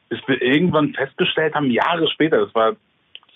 bis 0.08 0.20
wir 0.26 0.40
irgendwann 0.42 0.92
festgestellt 0.92 1.54
haben, 1.54 1.70
Jahre 1.70 2.08
später, 2.08 2.44
das 2.44 2.54
war 2.54 2.76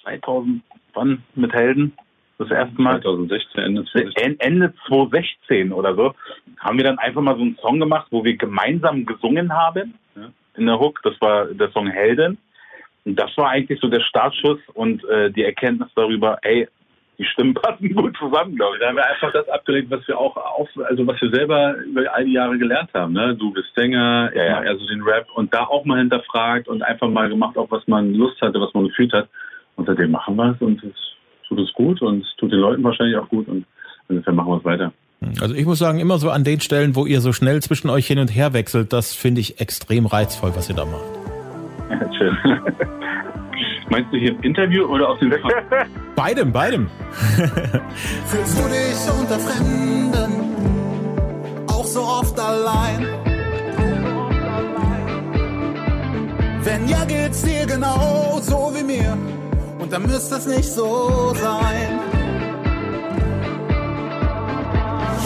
2000, 0.03 0.63
wann 0.95 1.23
mit 1.35 1.53
Helden? 1.53 1.93
das 2.39 2.51
erste 2.51 2.81
Mal. 2.81 3.03
2016, 3.03 3.63
Ende 3.63 3.85
2016. 3.85 4.41
Ende 4.41 4.73
2016 4.87 5.73
oder 5.73 5.95
so, 5.95 6.15
haben 6.59 6.79
wir 6.79 6.85
dann 6.85 6.99
einfach 6.99 7.21
mal 7.21 7.37
so 7.37 7.43
einen 7.43 7.59
Song 7.61 7.81
gemacht, 7.81 8.07
wo 8.11 8.25
wir 8.25 8.37
gemeinsam 8.37 9.05
gesungen 9.05 9.53
haben 9.53 9.95
ja, 10.17 10.31
in 10.57 10.67
der 10.67 10.79
Hook. 10.79 11.01
Das 11.03 11.21
war 11.21 11.47
der 11.47 11.71
Song 11.73 11.89
Helden. 11.89 12.39
Und 13.05 13.17
das 13.19 13.37
war 13.37 13.51
eigentlich 13.51 13.81
so 13.81 13.89
der 13.89 14.01
Startschuss 14.01 14.61
und 14.75 15.05
äh, 15.05 15.31
die 15.31 15.45
Erkenntnis 15.45 15.89
darüber, 15.95 16.39
ey, 16.43 16.69
die 17.19 17.25
Stimmen 17.25 17.55
passen 17.55 17.95
gut 17.95 18.17
zusammen, 18.17 18.57
glaube 18.57 18.77
ich. 18.77 18.81
Da 18.81 18.89
haben 18.89 18.97
wir 18.97 19.07
einfach 19.07 19.33
das 19.33 19.49
abgelegt, 19.49 19.91
was 19.91 20.07
wir 20.07 20.19
auch 20.19 20.37
auf, 20.37 20.69
also 20.89 21.07
was 21.07 21.21
wir 21.21 21.31
selber 21.31 21.77
über 21.79 22.15
all 22.15 22.25
die 22.25 22.33
Jahre 22.33 22.59
gelernt 22.59 22.91
haben. 22.95 23.13
Ne? 23.13 23.37
Du 23.37 23.53
bist 23.53 23.69
Sänger, 23.77 24.31
ja, 24.35 24.45
ja. 24.45 24.59
also 24.59 24.87
den 24.87 25.03
Rap 25.03 25.27
und 25.35 25.53
da 25.53 25.65
auch 25.65 25.85
mal 25.85 25.99
hinterfragt 25.99 26.69
und 26.69 26.83
einfach 26.83 27.09
mal 27.09 27.29
gemacht, 27.29 27.57
auch 27.59 27.71
was 27.71 27.87
man 27.87 28.15
Lust 28.15 28.41
hatte, 28.41 28.61
was 28.61 28.73
man 28.75 28.89
gefühlt 28.89 29.13
hat. 29.13 29.29
Und 29.77 29.87
seitdem 29.87 30.11
machen 30.11 30.37
wir 30.37 30.53
es 30.53 30.61
und 30.61 30.83
es 30.83 30.95
tut 31.49 31.59
es 31.61 31.73
gut 31.73 32.03
und 32.03 32.23
es 32.25 32.37
tut 32.37 32.53
den 32.53 32.61
Leuten 32.61 32.83
wahrscheinlich 32.85 33.17
auch 33.17 33.29
gut 33.29 33.49
und 33.49 33.65
insofern 34.09 34.35
machen 34.37 34.53
wir 34.53 34.59
es 34.59 34.65
weiter. 34.65 34.93
Also 35.41 35.55
ich 35.55 35.67
muss 35.67 35.81
sagen, 35.81 35.99
immer 35.99 36.19
so 36.19 36.31
an 36.31 36.45
den 36.45 36.61
Stellen, 36.61 36.95
wo 36.95 37.05
ihr 37.05 37.21
so 37.21 37.33
schnell 37.33 37.61
zwischen 37.61 37.91
euch 37.91 38.07
hin 38.07 38.19
und 38.19 38.29
her 38.29 38.53
wechselt, 38.53 38.93
das 38.93 39.15
finde 39.15 39.41
ich 39.41 39.61
extrem 39.61 40.07
reizvoll, 40.07 40.53
was 40.55 40.69
ihr 40.69 40.77
da 40.77 40.85
macht. 40.85 41.03
Ja, 41.91 42.13
schön. 42.19 42.37
Meinst 43.91 44.13
du 44.13 44.19
hier 44.19 44.31
im 44.31 44.43
Interview 44.43 44.85
oder 44.85 45.09
aus 45.09 45.19
dem 45.19 45.31
Wecker? 45.31 45.49
beidem, 46.17 46.53
beidem. 46.53 46.91
Fühlst 48.27 48.59
du 48.59 48.69
dich 48.69 49.21
unter 49.21 49.39
Fremden 49.39 50.33
auch 51.69 51.85
so 51.85 52.03
oft 52.03 52.39
allein? 52.39 53.07
Wenn 56.63 56.87
ja, 56.87 57.05
geht's 57.07 57.43
dir 57.43 57.65
genau 57.67 58.39
so 58.43 58.73
wie 58.75 58.85
mir 58.85 59.17
und 59.79 59.91
dann 59.91 60.03
müsste 60.03 60.37
es 60.37 60.47
nicht 60.47 60.71
so 60.71 61.33
sein. 61.35 62.01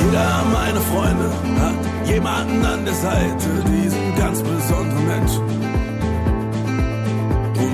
Jeder 0.04 0.44
meiner 0.52 0.80
Freunde 0.80 1.30
hat 1.60 2.08
jemanden 2.08 2.64
an 2.64 2.84
der 2.84 2.94
Seite, 2.94 3.48
diesen 3.66 4.16
ganz 4.16 4.40
besonderen 4.42 5.08
Menschen. 5.08 5.81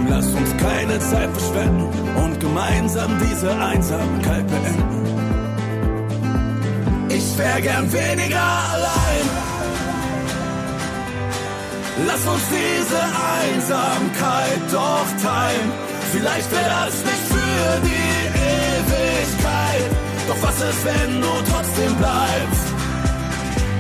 Lass 0.09 0.27
uns 0.35 0.57
keine 0.57 0.99
Zeit 0.99 1.31
verschwenden 1.37 1.89
und 2.17 2.41
gemeinsam 2.41 3.19
diese 3.21 3.51
Einsamkeit 3.51 4.47
beenden. 4.47 4.99
Ich 7.11 7.39
wär 7.39 7.61
gern 7.61 7.93
weniger 7.93 8.49
allein. 8.73 9.27
Lass 12.07 12.27
uns 12.27 12.43
diese 12.49 13.03
Einsamkeit 13.43 14.61
doch 14.73 15.07
teilen. 15.23 15.73
Vielleicht 16.13 16.51
wäre 16.53 16.71
das 16.85 16.95
nicht 17.05 17.25
für 17.29 17.81
die 17.85 18.19
Ewigkeit. 18.79 19.91
Doch 20.29 20.43
was 20.43 20.57
ist, 20.61 20.85
wenn 20.85 21.21
du 21.21 21.29
trotzdem 21.51 21.95
bleibst? 21.97 22.67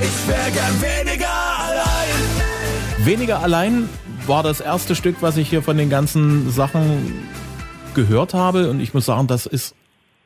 Ich 0.00 0.28
wär 0.28 0.50
gern 0.50 0.82
weniger 0.82 1.28
allein. 1.58 3.04
Weniger 3.04 3.42
allein 3.42 3.88
war 4.28 4.42
das 4.42 4.60
erste 4.60 4.94
Stück, 4.94 5.16
was 5.20 5.38
ich 5.38 5.48
hier 5.48 5.62
von 5.62 5.78
den 5.78 5.88
ganzen 5.88 6.50
Sachen 6.50 7.28
gehört 7.94 8.34
habe. 8.34 8.68
Und 8.70 8.80
ich 8.80 8.92
muss 8.92 9.06
sagen, 9.06 9.26
das 9.26 9.46
ist 9.46 9.74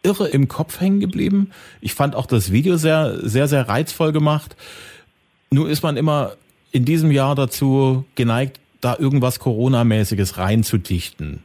irre 0.02 0.28
im 0.28 0.48
Kopf 0.48 0.80
hängen 0.80 0.98
geblieben. 0.98 1.52
Ich 1.80 1.94
fand 1.94 2.16
auch 2.16 2.26
das 2.26 2.50
Video 2.50 2.76
sehr, 2.76 3.20
sehr, 3.20 3.46
sehr 3.46 3.68
reizvoll 3.68 4.12
gemacht. 4.12 4.56
Nur 5.50 5.70
ist 5.70 5.82
man 5.82 5.96
immer 5.96 6.32
in 6.72 6.84
diesem 6.84 7.12
Jahr 7.12 7.36
dazu 7.36 8.04
geneigt, 8.16 8.60
da 8.80 8.96
irgendwas 8.98 9.38
Corona-mäßiges 9.38 10.36
reinzudichten. 10.36 11.44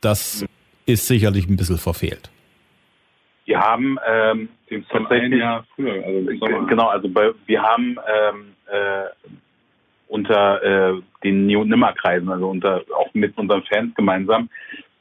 Das 0.00 0.46
ist 0.86 1.06
sicherlich 1.06 1.46
ein 1.46 1.56
bisschen 1.56 1.78
verfehlt. 1.78 2.30
Wir 3.44 3.60
haben 3.60 3.98
ähm, 4.08 4.48
Den 4.70 4.86
Song 4.90 5.06
ein 5.08 5.32
Jahr 5.36 5.66
früher, 5.74 6.02
also 6.04 6.38
Sommer. 6.38 6.66
genau, 6.66 6.86
also 6.88 7.08
bei, 7.08 7.32
wir 7.44 7.62
haben 7.62 7.98
ähm, 8.08 8.54
äh, 8.66 9.04
unter 10.22 10.62
äh, 10.62 11.02
den 11.24 11.54
und 11.56 11.68
Nimmerkreisen, 11.68 12.28
also 12.30 12.48
unter 12.48 12.82
auch 12.96 13.12
mit 13.12 13.36
unseren 13.36 13.62
Fans 13.64 13.94
gemeinsam, 13.94 14.48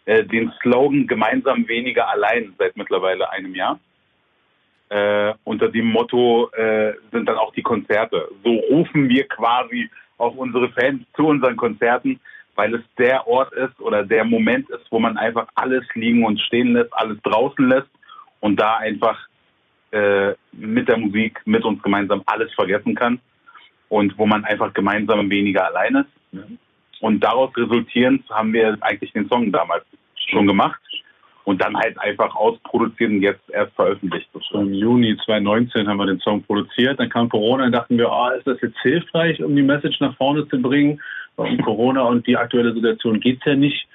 äh, 0.06 0.24
den 0.24 0.52
Slogan 0.62 1.06
gemeinsam 1.08 1.68
weniger 1.68 2.10
allein 2.10 2.54
seit 2.58 2.76
mittlerweile 2.76 3.30
einem 3.32 3.54
Jahr. 3.54 3.80
Äh, 4.90 5.34
unter 5.44 5.70
dem 5.70 5.86
Motto 5.86 6.50
äh, 6.52 6.94
sind 7.12 7.30
dann 7.30 7.38
auch 7.38 7.54
die 7.54 7.62
Konzerte. 7.62 8.28
So 8.44 8.50
rufen 8.72 9.08
wir 9.10 9.28
quasi 9.28 9.90
auch 10.18 10.36
unsere 10.36 10.70
Fans 10.70 11.04
zu 11.16 11.28
unseren 11.28 11.56
Konzerten, 11.56 12.20
weil 12.56 12.74
es 12.76 12.82
der 12.98 13.26
Ort 13.28 13.54
ist 13.54 13.80
oder 13.80 14.04
der 14.04 14.26
Moment 14.26 14.70
ist, 14.70 14.86
wo 14.90 15.00
man 15.00 15.18
einfach 15.18 15.48
alles 15.56 15.84
liegen 15.94 16.26
und 16.26 16.40
stehen 16.42 16.74
lässt, 16.74 16.94
alles 16.94 17.18
draußen 17.24 17.70
lässt 17.70 17.90
und 18.40 18.60
da 18.60 18.78
einfach 18.78 19.18
äh, 19.92 20.34
mit 20.52 20.88
der 20.90 20.98
Musik, 20.98 21.42
mit 21.46 21.64
uns 21.64 21.82
gemeinsam 21.84 22.24
alles 22.26 22.52
vergessen 22.54 22.96
kann 22.96 23.20
und 23.92 24.18
wo 24.18 24.26
man 24.26 24.46
einfach 24.46 24.74
gemeinsam 24.74 25.30
weniger 25.30 25.66
allein 25.68 25.96
ist. 25.96 26.40
Und 27.02 27.22
daraus 27.22 27.52
resultierend 27.58 28.24
haben 28.30 28.54
wir 28.54 28.78
eigentlich 28.80 29.12
den 29.12 29.28
Song 29.28 29.52
damals 29.52 29.84
schon 30.30 30.48
gemacht 30.48 30.80
und 31.44 31.62
dann 31.62 31.76
halt 31.76 32.00
einfach 32.00 32.34
ausproduziert 32.34 33.12
und 33.12 33.22
jetzt 33.22 33.42
erst 33.50 33.74
veröffentlicht. 33.74 34.30
Im 34.54 34.74
Juni 34.74 35.18
2019 35.26 35.90
haben 35.90 35.98
wir 35.98 36.06
den 36.06 36.22
Song 36.22 36.42
produziert. 36.44 37.02
Dann 37.02 37.10
kam 37.10 37.28
Corona 37.28 37.66
und 37.66 37.74
dachten 37.74 37.98
wir, 37.98 38.10
ah, 38.10 38.30
ist 38.30 38.48
das 38.48 38.62
jetzt 38.62 38.80
hilfreich, 38.82 39.44
um 39.44 39.54
die 39.58 39.62
Message 39.62 40.00
nach 40.00 40.16
vorne 40.16 40.48
zu 40.48 40.62
bringen? 40.62 41.02
Weil 41.36 41.52
um 41.52 41.62
Corona 41.62 42.04
und 42.04 42.26
die 42.28 42.38
aktuelle 42.38 42.74
Situation 42.74 43.20
geht's 43.20 43.44
ja 43.46 43.56
nicht. 43.56 43.88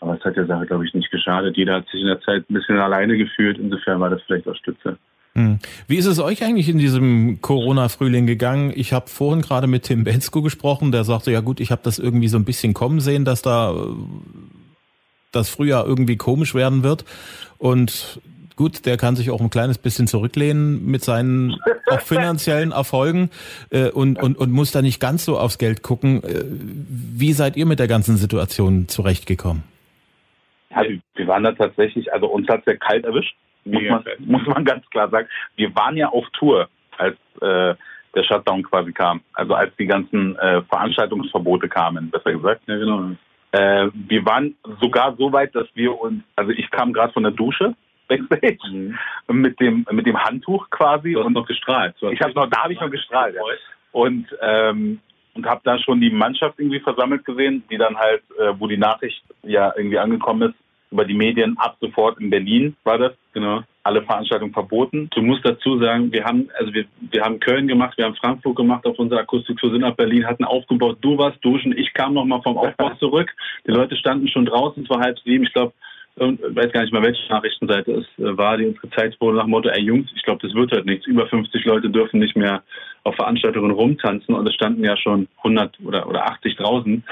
Aber 0.00 0.14
es 0.14 0.24
hat 0.24 0.36
der 0.36 0.46
Sache, 0.46 0.64
glaube 0.64 0.86
ich, 0.86 0.94
nicht 0.94 1.10
geschadet. 1.10 1.58
Jeder 1.58 1.74
hat 1.74 1.88
sich 1.88 2.00
in 2.00 2.06
der 2.06 2.20
Zeit 2.22 2.48
ein 2.48 2.54
bisschen 2.54 2.78
alleine 2.78 3.18
gefühlt. 3.18 3.58
Insofern 3.58 4.00
war 4.00 4.08
das 4.08 4.22
vielleicht 4.22 4.48
auch 4.48 4.56
Stütze. 4.56 4.96
Hm. 5.36 5.58
Wie 5.86 5.96
ist 5.96 6.06
es 6.06 6.18
euch 6.18 6.42
eigentlich 6.42 6.68
in 6.70 6.78
diesem 6.78 7.42
Corona-Frühling 7.42 8.26
gegangen? 8.26 8.72
Ich 8.74 8.94
habe 8.94 9.08
vorhin 9.08 9.42
gerade 9.42 9.66
mit 9.66 9.82
Tim 9.82 10.02
Bensko 10.02 10.40
gesprochen, 10.40 10.92
der 10.92 11.04
sagte, 11.04 11.30
ja 11.30 11.40
gut, 11.40 11.60
ich 11.60 11.70
habe 11.70 11.82
das 11.84 11.98
irgendwie 11.98 12.28
so 12.28 12.38
ein 12.38 12.44
bisschen 12.46 12.72
kommen 12.72 13.00
sehen, 13.00 13.26
dass 13.26 13.42
da 13.42 13.74
das 15.32 15.50
Frühjahr 15.50 15.86
irgendwie 15.86 16.16
komisch 16.16 16.54
werden 16.54 16.82
wird. 16.82 17.04
Und 17.58 18.18
gut, 18.56 18.86
der 18.86 18.96
kann 18.96 19.14
sich 19.16 19.30
auch 19.30 19.42
ein 19.42 19.50
kleines 19.50 19.76
bisschen 19.76 20.06
zurücklehnen 20.06 20.86
mit 20.86 21.04
seinen 21.04 21.56
auch 21.90 22.00
finanziellen 22.00 22.72
Erfolgen 22.72 23.28
äh, 23.68 23.90
und, 23.90 24.18
und, 24.22 24.38
und 24.38 24.50
muss 24.52 24.72
da 24.72 24.80
nicht 24.80 25.00
ganz 25.00 25.26
so 25.26 25.38
aufs 25.38 25.58
Geld 25.58 25.82
gucken. 25.82 26.22
Äh, 26.24 26.44
wie 26.48 27.34
seid 27.34 27.58
ihr 27.58 27.66
mit 27.66 27.78
der 27.78 27.88
ganzen 27.88 28.16
Situation 28.16 28.88
zurechtgekommen? 28.88 29.64
Ja, 30.70 30.82
wir- 30.82 31.00
wir 31.14 31.26
waren 31.28 31.42
da 31.44 31.52
tatsächlich, 31.52 32.10
also 32.12 32.26
uns 32.26 32.48
hat's 32.48 32.64
ja 32.66 32.74
kalt 32.76 33.04
erwischt, 33.04 33.34
muss 33.66 33.82
man, 33.88 34.04
muss 34.20 34.46
man 34.46 34.64
ganz 34.64 34.88
klar 34.90 35.08
sagen. 35.10 35.28
Wir 35.56 35.74
waren 35.74 35.96
ja 35.96 36.08
auf 36.08 36.26
Tour, 36.30 36.68
als 36.96 37.16
äh, 37.40 37.74
der 38.14 38.22
Shutdown 38.22 38.62
quasi 38.62 38.92
kam. 38.92 39.20
Also 39.34 39.54
als 39.54 39.74
die 39.76 39.86
ganzen 39.86 40.36
äh, 40.38 40.62
Veranstaltungsverbote 40.62 41.68
kamen, 41.68 42.10
besser 42.10 42.32
gesagt. 42.32 42.62
Ja, 42.66 42.76
genau. 42.76 43.10
Äh, 43.52 43.90
wir 43.92 44.24
waren 44.24 44.56
sogar 44.80 45.14
so 45.16 45.32
weit, 45.32 45.54
dass 45.54 45.68
wir 45.74 45.98
uns, 45.98 46.22
also 46.34 46.50
ich 46.50 46.70
kam 46.70 46.92
gerade 46.92 47.12
von 47.12 47.22
der 47.22 47.32
Dusche 47.32 47.74
backstage 48.08 48.58
mit 49.28 49.58
dem 49.60 49.84
mit 49.90 50.06
dem 50.06 50.16
Handtuch 50.22 50.70
quasi 50.70 51.08
Mhm. 51.08 51.12
Du 51.12 51.18
hast 51.20 51.26
und 51.26 51.32
noch 51.32 51.46
gestrahlt. 51.46 51.94
Ich 52.12 52.20
habe 52.20 52.32
noch, 52.34 52.48
da 52.48 52.62
habe 52.62 52.72
ich 52.72 52.80
noch 52.80 52.90
gestrahlt. 52.90 53.34
Ja. 53.34 53.42
Und 53.92 54.26
ähm, 54.40 55.00
und 55.34 55.46
habe 55.46 55.60
da 55.64 55.78
schon 55.78 56.00
die 56.00 56.10
Mannschaft 56.10 56.58
irgendwie 56.58 56.80
versammelt 56.80 57.24
gesehen, 57.24 57.62
die 57.70 57.76
dann 57.76 57.96
halt, 57.96 58.22
äh, 58.38 58.52
wo 58.58 58.66
die 58.68 58.78
Nachricht 58.78 59.22
ja 59.42 59.72
irgendwie 59.76 59.98
angekommen 59.98 60.50
ist 60.50 60.65
über 60.90 61.04
die 61.04 61.14
Medien 61.14 61.56
ab 61.58 61.76
sofort 61.80 62.20
in 62.20 62.30
Berlin 62.30 62.76
war 62.84 62.98
das 62.98 63.12
Genau. 63.32 63.62
alle 63.82 64.00
Veranstaltungen 64.02 64.54
verboten. 64.54 65.10
Du 65.14 65.20
musst 65.20 65.44
dazu 65.44 65.78
sagen, 65.78 66.10
wir 66.10 66.24
haben, 66.24 66.48
also 66.58 66.72
wir, 66.72 66.86
wir 67.10 67.22
haben 67.22 67.38
Köln 67.38 67.68
gemacht, 67.68 67.98
wir 67.98 68.06
haben 68.06 68.14
Frankfurt 68.16 68.56
gemacht 68.56 68.86
auf 68.86 68.98
unserer 68.98 69.20
Akustiktour, 69.20 69.70
sind 69.70 69.82
nach 69.82 69.94
Berlin, 69.94 70.26
hatten 70.26 70.44
aufgebaut, 70.44 70.98
du 71.02 71.18
warst 71.18 71.44
duschen, 71.44 71.76
ich 71.76 71.92
kam 71.92 72.14
nochmal 72.14 72.40
vom 72.40 72.56
Aufbau 72.56 72.94
zurück. 72.98 73.30
Die 73.66 73.72
Leute 73.72 73.94
standen 73.96 74.28
schon 74.28 74.46
draußen, 74.46 74.84
es 74.84 74.88
war 74.88 75.00
halb 75.00 75.18
sieben, 75.18 75.44
ich 75.44 75.52
glaube, 75.52 75.74
ich 76.18 76.56
weiß 76.56 76.72
gar 76.72 76.80
nicht 76.80 76.94
mal, 76.94 77.02
welche 77.02 77.30
Nachrichtenseite 77.30 77.92
es 77.92 78.06
äh, 78.18 78.36
war, 78.38 78.56
die 78.56 78.66
uns 78.66 78.80
gezeigt 78.80 79.20
wurde 79.20 79.36
nach 79.36 79.44
dem 79.44 79.50
Motto, 79.50 79.68
ey 79.68 79.82
Jungs, 79.82 80.10
ich 80.16 80.22
glaube, 80.22 80.40
das 80.40 80.54
wird 80.54 80.72
halt 80.72 80.86
nichts. 80.86 81.06
Über 81.06 81.26
50 81.26 81.62
Leute 81.66 81.90
dürfen 81.90 82.20
nicht 82.20 82.36
mehr 82.36 82.62
auf 83.04 83.16
Veranstaltungen 83.16 83.70
rumtanzen 83.70 84.34
und 84.34 84.46
es 84.46 84.54
standen 84.54 84.82
ja 84.82 84.96
schon 84.96 85.28
100 85.38 85.78
oder, 85.84 86.08
oder 86.08 86.24
80 86.24 86.56
draußen. 86.56 87.04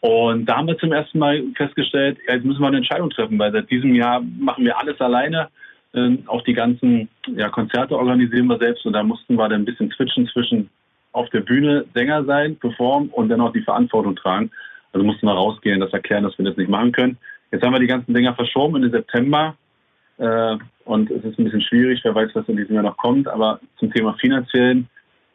Und 0.00 0.46
da 0.46 0.56
haben 0.56 0.68
wir 0.68 0.78
zum 0.78 0.92
ersten 0.92 1.18
Mal 1.18 1.42
festgestellt, 1.56 2.18
jetzt 2.28 2.44
müssen 2.44 2.60
wir 2.60 2.68
eine 2.68 2.76
Entscheidung 2.78 3.10
treffen, 3.10 3.38
weil 3.38 3.52
seit 3.52 3.70
diesem 3.70 3.94
Jahr 3.94 4.20
machen 4.20 4.64
wir 4.64 4.78
alles 4.78 5.00
alleine. 5.00 5.48
Ähm, 5.94 6.22
auch 6.26 6.42
die 6.42 6.52
ganzen 6.52 7.08
ja, 7.34 7.48
Konzerte 7.48 7.96
organisieren 7.96 8.46
wir 8.46 8.58
selbst 8.58 8.84
und 8.86 8.92
da 8.92 9.02
mussten 9.02 9.36
wir 9.36 9.48
dann 9.48 9.62
ein 9.62 9.64
bisschen 9.64 9.90
switchen 9.90 10.28
zwischen 10.28 10.68
auf 11.12 11.28
der 11.30 11.40
Bühne 11.40 11.86
Sänger 11.94 12.24
sein, 12.24 12.56
performen 12.56 13.08
und 13.08 13.28
dann 13.28 13.40
auch 13.40 13.52
die 13.52 13.62
Verantwortung 13.62 14.14
tragen. 14.14 14.50
Also 14.92 15.04
mussten 15.04 15.26
wir 15.26 15.32
rausgehen, 15.32 15.80
das 15.80 15.92
erklären, 15.92 16.24
dass 16.24 16.38
wir 16.38 16.44
das 16.44 16.56
nicht 16.56 16.70
machen 16.70 16.92
können. 16.92 17.18
Jetzt 17.50 17.64
haben 17.64 17.72
wir 17.72 17.80
die 17.80 17.86
ganzen 17.86 18.14
Dinger 18.14 18.34
verschoben 18.34 18.76
in 18.76 18.82
den 18.82 18.92
September 18.92 19.56
äh, 20.18 20.56
und 20.84 21.10
es 21.10 21.24
ist 21.24 21.38
ein 21.38 21.44
bisschen 21.44 21.62
schwierig, 21.62 22.00
wer 22.02 22.14
weiß, 22.14 22.30
was 22.34 22.48
in 22.48 22.56
diesem 22.56 22.74
Jahr 22.74 22.84
noch 22.84 22.96
kommt, 22.96 23.26
aber 23.26 23.60
zum 23.78 23.92
Thema 23.92 24.14
finanziellen, 24.14 24.88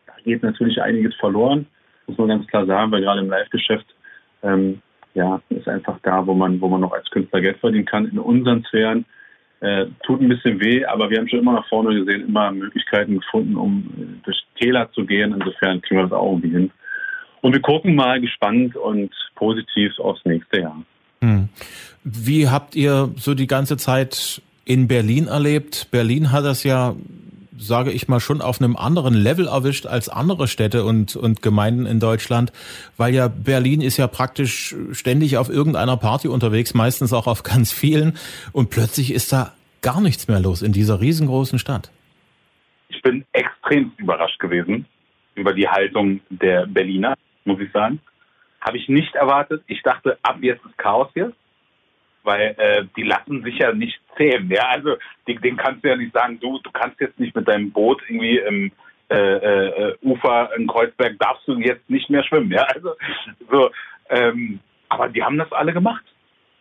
da 0.06 0.14
geht 0.24 0.44
natürlich 0.44 0.82
einiges 0.82 1.16
verloren, 1.16 1.66
muss 2.08 2.18
man 2.18 2.28
ganz 2.28 2.48
klar 2.48 2.66
sagen, 2.66 2.92
weil 2.92 3.02
gerade 3.02 3.22
im 3.22 3.30
Live-Geschäft 3.30 3.86
ähm, 4.44 4.82
ja, 5.14 5.42
ist 5.50 5.68
einfach 5.68 6.00
da, 6.04 6.26
wo 6.26 6.34
man, 6.34 6.60
wo 6.60 6.68
man 6.68 6.82
noch 6.82 6.94
als 6.94 7.10
Künstler 7.10 7.42
Geld 7.42 7.58
verdienen 7.60 7.86
kann. 7.86 8.08
In 8.08 8.20
unseren 8.20 8.64
Sphären 8.66 9.06
äh, 9.60 9.86
tut 10.06 10.22
ein 10.22 10.30
bisschen 10.30 10.60
weh, 10.60 10.84
aber 10.86 11.10
wir 11.10 11.20
haben 11.20 11.30
schon 11.30 11.40
immer 11.40 11.54
nach 11.54 11.68
vorne 11.70 11.96
gesehen, 11.96 12.28
immer 12.28 12.52
Möglichkeiten 12.52 13.20
gefunden, 13.20 13.56
um 13.56 13.90
äh, 13.98 14.24
durch 14.26 14.38
Täler 14.60 14.92
zu 14.92 15.06
gehen. 15.06 15.34
Insofern 15.34 15.82
kriegen 15.82 16.00
wir 16.00 16.04
das 16.04 16.12
auch 16.12 16.32
irgendwie 16.32 16.50
hin. 16.50 16.72
Und 17.42 17.54
wir 17.54 17.62
gucken 17.62 17.96
mal 17.96 18.20
gespannt 18.22 18.76
und 18.76 19.12
positiv 19.36 19.98
aufs 20.00 20.24
nächste 20.26 20.62
Jahr. 20.62 20.84
Hm. 21.22 21.50
Wie 22.04 22.50
habt 22.50 22.76
ihr 22.76 23.12
so 23.16 23.34
die 23.34 23.48
ganze 23.48 23.78
Zeit 23.78 24.42
in 24.66 24.88
Berlin 24.88 25.28
erlebt? 25.28 25.88
Berlin 25.92 26.32
hat 26.32 26.46
das 26.46 26.64
ja, 26.64 26.96
sage 27.58 27.92
ich 27.92 28.08
mal, 28.08 28.20
schon 28.20 28.42
auf 28.42 28.62
einem 28.62 28.76
anderen 28.76 29.14
Level 29.14 29.48
erwischt 29.48 29.86
als 29.86 30.10
andere 30.10 30.48
Städte 30.48 30.84
und, 30.84 31.16
und 31.16 31.42
Gemeinden 31.42 31.86
in 31.86 32.00
Deutschland, 32.00 32.52
weil 32.98 33.14
ja 33.14 33.28
Berlin 33.28 33.82
ist 33.82 33.98
ja 33.98 34.08
praktisch 34.08 34.76
ständig 34.92 35.38
auf 35.38 35.50
irgendeiner 35.50 35.98
Party 35.98 36.28
unterwegs, 36.28 36.74
meistens 36.74 37.14
auch 37.14 37.28
auf 37.28 37.44
ganz 37.44 37.72
vielen 37.72 38.18
und 38.52 38.70
plötzlich 38.70 39.14
ist 39.14 39.32
da 39.34 39.54
gar 39.82 40.02
nichts 40.02 40.28
mehr 40.28 40.40
los 40.40 40.62
in 40.62 40.72
dieser 40.72 41.02
riesengroßen 41.02 41.60
Stadt. 41.60 41.92
Ich 42.90 43.02
bin 43.02 43.26
extrem 43.34 43.92
überrascht 43.98 44.40
gewesen 44.40 44.86
über 45.36 45.54
die 45.54 45.68
Haltung 45.68 46.22
der 46.30 46.66
Berliner, 46.68 47.16
muss 47.46 47.60
ich 47.60 47.72
sagen. 47.72 48.00
Habe 48.62 48.78
ich 48.78 48.88
nicht 48.88 49.14
erwartet. 49.16 49.64
Ich 49.68 49.82
dachte, 49.82 50.18
ab 50.24 50.38
jetzt 50.42 50.64
ist 50.66 50.78
Chaos 50.78 51.10
hier, 51.14 51.34
weil 52.24 52.56
äh, 52.58 52.86
die 52.96 53.04
lassen 53.04 53.44
sich 53.44 53.58
ja 53.60 53.74
nicht 53.74 54.00
zähmen. 54.18 54.50
Ja, 54.50 54.68
also 54.70 54.96
die, 55.28 55.36
denen 55.36 55.58
kannst 55.58 55.84
du 55.84 55.90
ja 55.90 55.96
nicht 55.96 56.14
sagen, 56.14 56.40
du, 56.40 56.60
du 56.60 56.72
kannst 56.72 57.00
jetzt 57.00 57.20
nicht 57.20 57.36
mit 57.36 57.48
deinem 57.48 57.72
Boot 57.72 58.02
irgendwie 58.08 58.38
im 58.38 58.72
äh, 59.10 59.16
äh, 59.16 59.98
Ufer 60.02 60.50
in 60.58 60.68
Kreuzberg 60.68 61.20
darfst 61.20 61.48
du 61.48 61.60
jetzt 61.60 61.90
nicht 61.90 62.10
mehr 62.10 62.24
schwimmen. 62.24 62.52
Ja, 62.52 62.64
also 62.64 62.96
so. 63.52 63.70
Ähm, 64.10 64.60
aber 64.90 65.10
die 65.10 65.24
haben 65.24 65.38
das 65.38 65.52
alle 65.52 65.74
gemacht. 65.74 66.04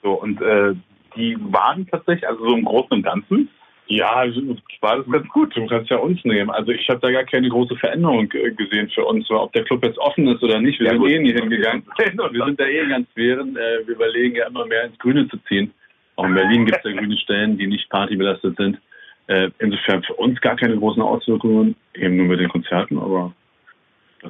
So 0.02 0.12
und 0.12 0.40
äh, 0.42 0.74
die 1.16 1.36
waren 1.38 1.86
tatsächlich, 1.86 2.28
also 2.28 2.48
so 2.48 2.56
im 2.56 2.64
Großen 2.64 2.92
und 2.92 3.02
Ganzen, 3.02 3.48
Ja, 3.92 4.10
also 4.14 4.40
war 4.80 4.96
das 4.96 5.06
ganz 5.06 5.28
gut. 5.28 5.54
Du 5.54 5.66
kannst 5.66 5.90
ja 5.90 5.98
uns 5.98 6.24
nehmen. 6.24 6.48
Also 6.48 6.72
ich 6.72 6.88
habe 6.88 7.00
da 7.00 7.10
gar 7.10 7.24
keine 7.24 7.50
große 7.50 7.76
Veränderung 7.76 8.26
äh, 8.32 8.50
gesehen 8.52 8.88
für 8.88 9.04
uns, 9.04 9.30
ob 9.30 9.52
der 9.52 9.64
Club 9.64 9.84
jetzt 9.84 9.98
offen 9.98 10.26
ist 10.28 10.42
oder 10.42 10.60
nicht. 10.60 10.80
Wir 10.80 10.86
ja, 10.86 10.92
sind 10.92 11.02
gut. 11.02 11.10
eh 11.10 11.18
nie 11.18 11.34
hingegangen. 11.34 11.82
wir 11.98 12.44
sind 12.46 12.58
da 12.58 12.64
eh 12.64 12.86
ganz 12.88 13.06
während. 13.14 13.54
Äh, 13.54 13.86
wir 13.86 13.94
überlegen 13.94 14.36
ja 14.36 14.46
immer 14.46 14.64
mehr 14.64 14.84
ins 14.84 14.98
Grüne 14.98 15.28
zu 15.28 15.36
ziehen. 15.46 15.74
Auch 16.16 16.24
in 16.24 16.34
Berlin 16.34 16.64
gibt 16.64 16.78
es 16.78 16.90
ja 16.90 16.96
grüne 16.98 17.18
Stellen, 17.18 17.58
die 17.58 17.66
nicht 17.66 17.90
partybelastet 17.90 18.56
sind. 18.56 18.78
Äh, 19.26 19.50
insofern 19.58 20.02
für 20.04 20.14
uns 20.14 20.40
gar 20.40 20.56
keine 20.56 20.78
großen 20.78 21.02
Auswirkungen, 21.02 21.76
eben 21.94 22.16
nur 22.16 22.26
mit 22.28 22.40
den 22.40 22.48
Konzerten, 22.48 22.98
aber 22.98 23.34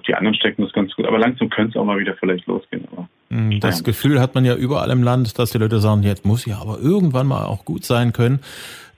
die 0.08 0.14
anderen 0.14 0.34
stecken 0.34 0.62
das 0.62 0.72
ganz 0.72 0.92
gut. 0.94 1.06
Aber 1.06 1.18
langsam 1.18 1.50
könnte 1.50 1.70
es 1.70 1.80
auch 1.80 1.84
mal 1.84 1.98
wieder 1.98 2.16
vielleicht 2.18 2.46
losgehen. 2.46 2.88
Aber, 2.90 3.08
hm, 3.30 3.60
das 3.60 3.78
ja. 3.78 3.84
Gefühl 3.84 4.20
hat 4.20 4.34
man 4.34 4.44
ja 4.44 4.56
überall 4.56 4.90
im 4.90 5.04
Land, 5.04 5.38
dass 5.38 5.52
die 5.52 5.58
Leute 5.58 5.78
sagen, 5.78 6.02
jetzt 6.02 6.24
muss 6.24 6.46
ja 6.46 6.58
aber 6.58 6.78
irgendwann 6.80 7.28
mal 7.28 7.44
auch 7.44 7.64
gut 7.64 7.84
sein 7.84 8.12
können. 8.12 8.40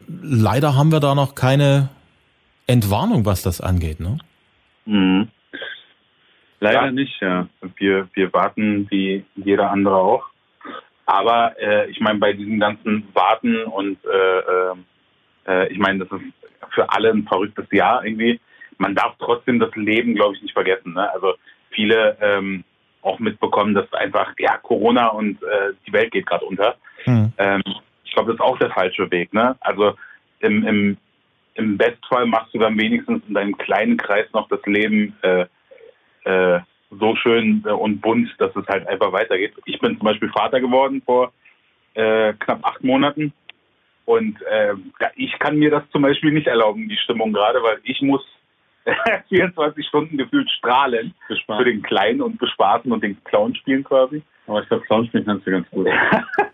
Leider 0.07 0.77
haben 0.77 0.93
wir 0.93 1.01
da 1.01 1.14
noch 1.14 1.35
keine 1.35 1.88
Entwarnung, 2.67 3.27
was 3.27 3.43
das 3.43 3.61
angeht, 3.61 4.01
ne? 4.01 4.19
Mhm. 4.87 5.29
Leider 6.61 6.87
ja. 6.87 6.90
nicht, 6.90 7.21
ja. 7.21 7.47
Wir, 7.77 8.09
wir 8.14 8.33
warten 8.33 8.87
wie 8.90 9.25
jeder 9.37 9.71
andere 9.71 9.97
auch. 9.97 10.25
Aber 11.07 11.55
äh, 11.61 11.90
ich 11.90 12.01
meine, 12.01 12.19
bei 12.19 12.33
diesem 12.33 12.59
ganzen 12.59 13.07
Warten 13.12 13.64
und 13.64 13.99
äh, 14.05 14.38
äh, 14.38 14.75
äh 15.47 15.73
ich 15.73 15.79
meine, 15.79 16.05
das 16.05 16.19
ist 16.19 16.25
für 16.75 16.90
alle 16.90 17.11
ein 17.11 17.25
verrücktes 17.25 17.67
Jahr 17.71 18.05
irgendwie. 18.05 18.40
Man 18.79 18.95
darf 18.95 19.14
trotzdem 19.19 19.59
das 19.61 19.75
Leben, 19.77 20.14
glaube 20.14 20.35
ich, 20.37 20.43
nicht 20.43 20.55
vergessen. 20.55 20.95
Ne? 20.95 21.12
Also 21.12 21.35
viele 21.71 22.17
ähm, 22.21 22.64
auch 23.03 23.19
mitbekommen, 23.19 23.75
dass 23.75 23.93
einfach 23.93 24.33
ja 24.38 24.57
Corona 24.59 25.09
und 25.09 25.43
äh, 25.43 25.73
die 25.87 25.93
Welt 25.93 26.12
geht 26.12 26.27
gerade 26.27 26.45
unter. 26.45 26.77
Mhm. 27.05 27.33
Ähm, 27.37 27.62
ich 28.14 28.16
glaube, 28.16 28.31
das 28.31 28.38
ist 28.38 28.46
auch 28.46 28.59
der 28.59 28.70
falsche 28.70 29.11
Weg. 29.11 29.35
Ne? 29.35 29.57
Also 29.61 29.94
im, 30.38 30.64
im, 30.64 30.96
im 31.55 31.77
Bestfall 31.77 32.27
machst 32.27 32.55
du 32.55 32.59
dann 32.59 32.79
wenigstens 32.79 33.22
in 33.27 33.35
deinem 33.35 33.59
kleinen 33.59 33.96
Kreis 33.96 34.27
noch 34.33 34.48
das 34.48 34.64
Leben 34.66 35.16
äh, 35.22 35.46
äh, 36.24 36.61
so 36.90 37.16
schön 37.16 37.62
und 37.62 38.00
bunt, 38.00 38.33
dass 38.38 38.55
es 38.55 38.64
halt 38.68 38.87
einfach 38.87 39.11
weitergeht. 39.12 39.53
Ich 39.64 39.81
bin 39.81 39.98
zum 39.98 40.05
Beispiel 40.07 40.31
Vater 40.31 40.61
geworden 40.61 41.03
vor 41.05 41.33
äh, 41.94 42.35
knapp 42.35 42.64
acht 42.64 42.85
Monaten. 42.85 43.33
Und 44.05 44.40
äh, 44.42 44.74
ich 45.16 45.37
kann 45.40 45.57
mir 45.57 45.70
das 45.70 45.83
zum 45.90 46.03
Beispiel 46.03 46.31
nicht 46.31 46.46
erlauben, 46.46 46.88
die 46.88 46.98
Stimmung 46.98 47.33
gerade, 47.33 47.61
weil 47.64 47.79
ich 47.83 48.00
muss 48.00 48.24
24 49.29 49.85
Stunden 49.88 50.18
gefühlt 50.18 50.48
strahlen 50.53 51.14
Bespaß. 51.27 51.59
für 51.59 51.64
den 51.64 51.83
Kleinen 51.83 52.22
und 52.22 52.38
bespaßen 52.38 52.92
und 52.92 53.03
den 53.03 53.22
Clown 53.24 53.57
spielen 53.57 53.83
quasi. 53.83 54.22
Aber 54.46 54.62
ich 54.62 54.68
glaube, 54.68 54.85
Clown 54.85 55.07
spielen 55.07 55.24
kannst 55.24 55.46
du 55.48 55.50
ganz 55.50 55.68
gut. 55.70 55.88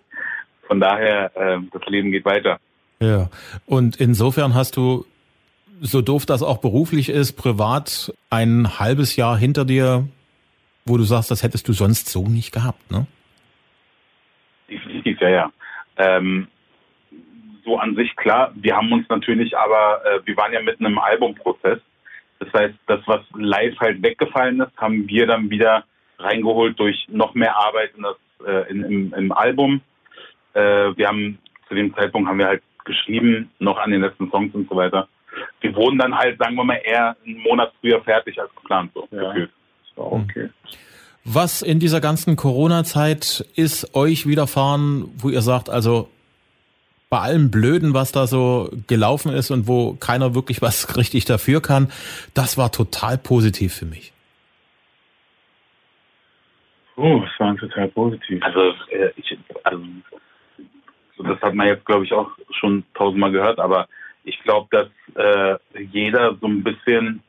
Von 0.70 0.78
daher, 0.78 1.32
äh, 1.34 1.58
das 1.72 1.82
Leben 1.88 2.12
geht 2.12 2.24
weiter. 2.24 2.60
Ja, 3.00 3.28
und 3.66 3.96
insofern 3.96 4.54
hast 4.54 4.76
du, 4.76 5.04
so 5.80 6.00
doof 6.00 6.26
das 6.26 6.44
auch 6.44 6.58
beruflich 6.58 7.08
ist, 7.08 7.32
privat 7.32 8.14
ein 8.30 8.78
halbes 8.78 9.16
Jahr 9.16 9.36
hinter 9.36 9.64
dir, 9.64 10.06
wo 10.84 10.96
du 10.96 11.02
sagst, 11.02 11.28
das 11.32 11.42
hättest 11.42 11.66
du 11.66 11.72
sonst 11.72 12.08
so 12.08 12.28
nicht 12.28 12.52
gehabt, 12.52 12.88
ne? 12.92 13.08
Definitiv, 14.70 15.20
ja, 15.20 15.28
ja. 15.28 15.52
Ähm, 15.96 16.46
so 17.64 17.76
an 17.76 17.96
sich 17.96 18.14
klar. 18.14 18.52
Wir 18.54 18.76
haben 18.76 18.92
uns 18.92 19.08
natürlich 19.08 19.58
aber, 19.58 20.02
äh, 20.04 20.20
wir 20.24 20.36
waren 20.36 20.52
ja 20.52 20.62
mitten 20.62 20.84
im 20.84 21.00
Albumprozess. 21.00 21.80
Das 22.38 22.52
heißt, 22.52 22.74
das, 22.86 23.00
was 23.06 23.22
live 23.34 23.76
halt 23.80 24.00
weggefallen 24.04 24.60
ist, 24.60 24.76
haben 24.76 25.08
wir 25.08 25.26
dann 25.26 25.50
wieder 25.50 25.82
reingeholt 26.20 26.78
durch 26.78 27.08
noch 27.08 27.34
mehr 27.34 27.56
Arbeit 27.56 27.90
in 27.96 28.04
das, 28.04 28.16
äh, 28.46 28.70
in, 28.70 28.84
im, 28.84 29.14
im 29.14 29.32
Album. 29.32 29.80
Äh, 30.54 30.96
wir 30.96 31.08
haben 31.08 31.38
zu 31.68 31.74
dem 31.74 31.94
Zeitpunkt 31.94 32.28
haben 32.28 32.38
wir 32.38 32.46
halt 32.46 32.62
geschrieben, 32.84 33.50
noch 33.58 33.78
an 33.78 33.90
den 33.90 34.00
letzten 34.00 34.30
Songs 34.30 34.54
und 34.54 34.68
so 34.68 34.76
weiter. 34.76 35.08
Wir 35.60 35.74
wurden 35.74 35.98
dann 35.98 36.14
halt, 36.14 36.38
sagen 36.38 36.56
wir 36.56 36.64
mal, 36.64 36.80
eher 36.84 37.16
einen 37.24 37.40
Monat 37.42 37.72
früher 37.80 38.02
fertig 38.02 38.40
als 38.40 38.54
geplant, 38.56 38.90
so 38.94 39.06
ja. 39.12 39.28
gefühlt. 39.28 39.50
So, 39.94 40.02
okay. 40.02 40.50
Was 41.24 41.62
in 41.62 41.78
dieser 41.78 42.00
ganzen 42.00 42.36
Corona-Zeit 42.36 43.46
ist 43.54 43.94
euch 43.94 44.26
widerfahren, 44.26 45.10
wo 45.18 45.28
ihr 45.28 45.42
sagt, 45.42 45.68
also 45.68 46.08
bei 47.10 47.18
allem 47.18 47.50
Blöden, 47.50 47.92
was 47.92 48.12
da 48.12 48.26
so 48.26 48.70
gelaufen 48.86 49.32
ist 49.32 49.50
und 49.50 49.68
wo 49.68 49.94
keiner 49.94 50.34
wirklich 50.34 50.62
was 50.62 50.96
richtig 50.96 51.24
dafür 51.26 51.60
kann, 51.60 51.90
das 52.34 52.56
war 52.56 52.72
total 52.72 53.18
positiv 53.18 53.74
für 53.74 53.86
mich. 53.86 54.12
Oh, 56.96 57.22
es 57.24 57.40
war 57.40 57.56
total 57.56 57.88
positiv. 57.88 58.42
Also, 58.42 58.60
äh, 58.90 59.10
ich, 59.16 59.36
also 59.64 59.82
das 61.22 61.40
hat 61.40 61.54
man 61.54 61.66
jetzt, 61.66 61.84
glaube 61.86 62.04
ich, 62.04 62.12
auch 62.12 62.30
schon 62.50 62.84
tausendmal 62.94 63.32
gehört, 63.32 63.58
aber 63.58 63.88
ich 64.24 64.38
glaube, 64.42 64.68
dass 64.70 64.88
äh, 65.16 65.58
jeder 65.82 66.36
so 66.40 66.46
ein 66.46 66.62
bisschen 66.62 67.22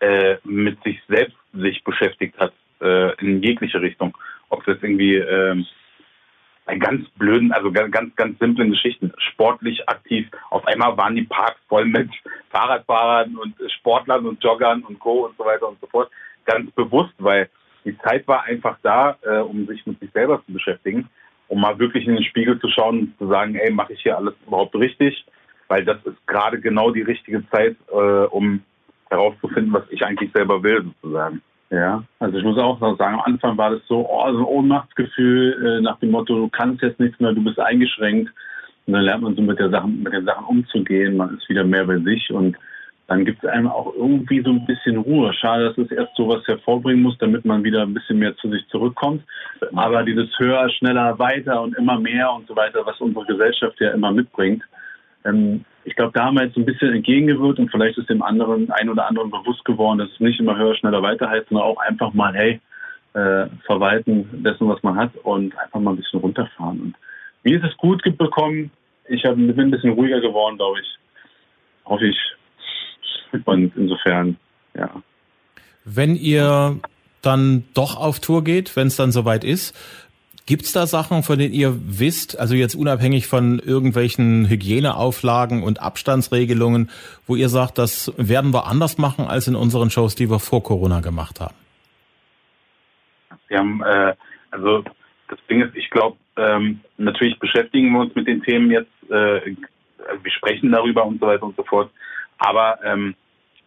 äh, 0.00 0.36
mit 0.44 0.82
sich 0.82 1.00
selbst 1.08 1.36
sich 1.52 1.82
beschäftigt 1.84 2.38
hat, 2.38 2.52
äh, 2.80 3.14
in 3.20 3.42
jegliche 3.42 3.80
Richtung. 3.80 4.16
Ob 4.48 4.66
jetzt 4.66 4.82
irgendwie 4.82 5.16
äh, 5.16 5.64
ganz 6.78 7.08
blöden, 7.10 7.52
also 7.52 7.72
ganz, 7.72 8.14
ganz 8.14 8.38
simplen 8.38 8.70
Geschichten, 8.70 9.12
sportlich 9.32 9.88
aktiv. 9.88 10.28
Auf 10.50 10.66
einmal 10.66 10.96
waren 10.96 11.16
die 11.16 11.24
Parks 11.24 11.60
voll 11.68 11.86
mit 11.86 12.10
Fahrradfahrern 12.50 13.36
und 13.36 13.54
Sportlern 13.78 14.26
und 14.26 14.42
Joggern 14.42 14.82
und 14.82 14.98
Co. 15.00 15.26
und 15.26 15.36
so 15.36 15.44
weiter 15.44 15.68
und 15.68 15.80
so 15.80 15.86
fort. 15.88 16.10
Ganz 16.44 16.70
bewusst, 16.72 17.14
weil 17.18 17.50
die 17.84 17.98
Zeit 17.98 18.26
war 18.28 18.44
einfach 18.44 18.78
da, 18.82 19.16
äh, 19.22 19.38
um 19.38 19.66
sich 19.66 19.84
mit 19.86 19.98
sich 20.00 20.10
selber 20.12 20.42
zu 20.46 20.52
beschäftigen 20.52 21.08
um 21.48 21.60
mal 21.60 21.78
wirklich 21.78 22.06
in 22.06 22.14
den 22.14 22.24
Spiegel 22.24 22.58
zu 22.60 22.68
schauen 22.68 23.00
und 23.00 23.18
zu 23.18 23.28
sagen, 23.28 23.56
ey, 23.56 23.70
mache 23.70 23.92
ich 23.94 24.02
hier 24.02 24.16
alles 24.16 24.34
überhaupt 24.46 24.74
richtig? 24.76 25.24
Weil 25.68 25.84
das 25.84 25.98
ist 26.04 26.26
gerade 26.26 26.60
genau 26.60 26.90
die 26.90 27.02
richtige 27.02 27.46
Zeit, 27.50 27.76
äh, 27.90 28.26
um 28.30 28.62
herauszufinden, 29.10 29.72
was 29.72 29.84
ich 29.90 30.04
eigentlich 30.04 30.30
selber 30.32 30.62
will, 30.62 30.84
sozusagen. 30.84 31.42
Ja, 31.70 32.02
also 32.18 32.38
ich 32.38 32.44
muss 32.44 32.58
auch 32.58 32.80
sagen, 32.80 33.14
am 33.14 33.20
Anfang 33.20 33.58
war 33.58 33.70
das 33.70 33.82
so, 33.86 34.08
oh, 34.08 34.32
so 34.32 34.38
ein 34.38 34.44
Ohnmachtsgefühl 34.44 35.78
äh, 35.78 35.82
nach 35.82 35.98
dem 35.98 36.12
Motto, 36.12 36.34
du 36.34 36.48
kannst 36.48 36.82
jetzt 36.82 36.98
nichts 36.98 37.20
mehr, 37.20 37.32
du 37.32 37.44
bist 37.44 37.60
eingeschränkt. 37.60 38.30
Und 38.86 38.94
dann 38.94 39.02
lernt 39.02 39.22
man 39.22 39.36
so 39.36 39.42
mit 39.42 39.58
der 39.58 39.68
Sachen, 39.68 40.02
mit 40.02 40.14
den 40.14 40.24
Sachen 40.24 40.46
umzugehen, 40.46 41.18
man 41.18 41.36
ist 41.36 41.48
wieder 41.50 41.64
mehr 41.64 41.84
bei 41.84 41.98
sich 41.98 42.30
und 42.30 42.56
dann 43.08 43.24
gibt 43.24 43.42
es 43.42 43.50
einem 43.50 43.66
auch 43.66 43.92
irgendwie 43.94 44.42
so 44.42 44.50
ein 44.50 44.66
bisschen 44.66 44.98
Ruhe. 44.98 45.32
Schade, 45.32 45.64
dass 45.64 45.78
es 45.78 45.90
erst 45.90 46.14
sowas 46.14 46.46
hervorbringen 46.46 47.02
muss, 47.02 47.16
damit 47.18 47.44
man 47.44 47.64
wieder 47.64 47.82
ein 47.82 47.94
bisschen 47.94 48.18
mehr 48.18 48.36
zu 48.36 48.50
sich 48.50 48.66
zurückkommt. 48.68 49.24
Aber 49.74 50.02
dieses 50.02 50.28
höher, 50.38 50.68
schneller, 50.68 51.18
weiter 51.18 51.62
und 51.62 51.76
immer 51.76 51.98
mehr 51.98 52.30
und 52.30 52.46
so 52.46 52.54
weiter, 52.54 52.84
was 52.84 53.00
unsere 53.00 53.24
Gesellschaft 53.24 53.80
ja 53.80 53.92
immer 53.92 54.12
mitbringt, 54.12 54.62
ähm, 55.24 55.64
ich 55.84 55.96
glaube, 55.96 56.12
da 56.12 56.26
haben 56.26 56.36
wir 56.36 56.44
jetzt 56.44 56.56
ein 56.58 56.66
bisschen 56.66 56.92
entgegengewirkt 56.92 57.58
und 57.58 57.70
vielleicht 57.70 57.96
ist 57.96 58.10
dem 58.10 58.22
anderen, 58.22 58.70
ein 58.72 58.90
oder 58.90 59.06
anderen 59.06 59.30
bewusst 59.30 59.64
geworden, 59.64 59.98
dass 59.98 60.10
es 60.10 60.20
nicht 60.20 60.38
immer 60.38 60.56
höher, 60.56 60.74
schneller, 60.76 61.02
weiter 61.02 61.30
heißt, 61.30 61.48
sondern 61.48 61.66
auch 61.66 61.78
einfach 61.78 62.12
mal, 62.12 62.34
hey, 62.34 62.60
äh, 63.14 63.46
verwalten 63.64 64.42
dessen, 64.44 64.68
was 64.68 64.82
man 64.82 64.96
hat 64.96 65.16
und 65.22 65.58
einfach 65.58 65.80
mal 65.80 65.92
ein 65.92 65.96
bisschen 65.96 66.20
runterfahren. 66.20 66.80
Und 66.80 66.94
mir 67.42 67.56
ist 67.56 67.64
es 67.64 67.76
gut 67.78 68.02
bekommen. 68.18 68.70
Ich 69.08 69.24
hab, 69.24 69.36
bin 69.36 69.58
ein 69.58 69.70
bisschen 69.70 69.94
ruhiger 69.94 70.20
geworden, 70.20 70.58
glaube 70.58 70.80
ich. 70.80 70.98
Hoffe 71.86 72.06
ich, 72.06 72.18
und 73.44 73.72
insofern, 73.76 74.36
ja. 74.74 74.90
Wenn 75.84 76.16
ihr 76.16 76.78
dann 77.22 77.64
doch 77.74 77.96
auf 77.96 78.20
Tour 78.20 78.44
geht, 78.44 78.76
wenn 78.76 78.88
es 78.88 78.96
dann 78.96 79.12
soweit 79.12 79.44
ist, 79.44 79.74
Gibt's 80.48 80.72
da 80.72 80.86
Sachen, 80.86 81.22
von 81.22 81.38
denen 81.38 81.52
ihr 81.52 81.74
wisst, 81.76 82.40
also 82.40 82.54
jetzt 82.54 82.74
unabhängig 82.74 83.26
von 83.26 83.58
irgendwelchen 83.58 84.48
Hygieneauflagen 84.48 85.62
und 85.62 85.82
Abstandsregelungen, 85.82 86.88
wo 87.26 87.36
ihr 87.36 87.50
sagt, 87.50 87.76
das 87.76 88.14
werden 88.16 88.54
wir 88.54 88.66
anders 88.66 88.96
machen 88.96 89.26
als 89.26 89.46
in 89.46 89.54
unseren 89.54 89.90
Shows, 89.90 90.14
die 90.14 90.30
wir 90.30 90.38
vor 90.38 90.62
Corona 90.62 91.00
gemacht 91.00 91.38
haben? 91.38 91.54
Wir 93.48 93.58
haben, 93.58 93.82
äh, 93.82 94.14
also 94.50 94.84
das 95.28 95.38
Ding 95.50 95.60
ist, 95.60 95.76
ich 95.76 95.90
glaube, 95.90 96.16
ähm, 96.38 96.80
natürlich 96.96 97.38
beschäftigen 97.38 97.92
wir 97.92 98.00
uns 98.00 98.14
mit 98.14 98.26
den 98.26 98.42
Themen 98.42 98.70
jetzt, 98.70 99.10
äh, 99.10 99.54
wir 100.22 100.30
sprechen 100.30 100.72
darüber 100.72 101.04
und 101.04 101.20
so 101.20 101.26
weiter 101.26 101.42
und 101.42 101.56
so 101.56 101.64
fort. 101.64 101.90
Aber 102.38 102.78
ähm, 102.84 103.14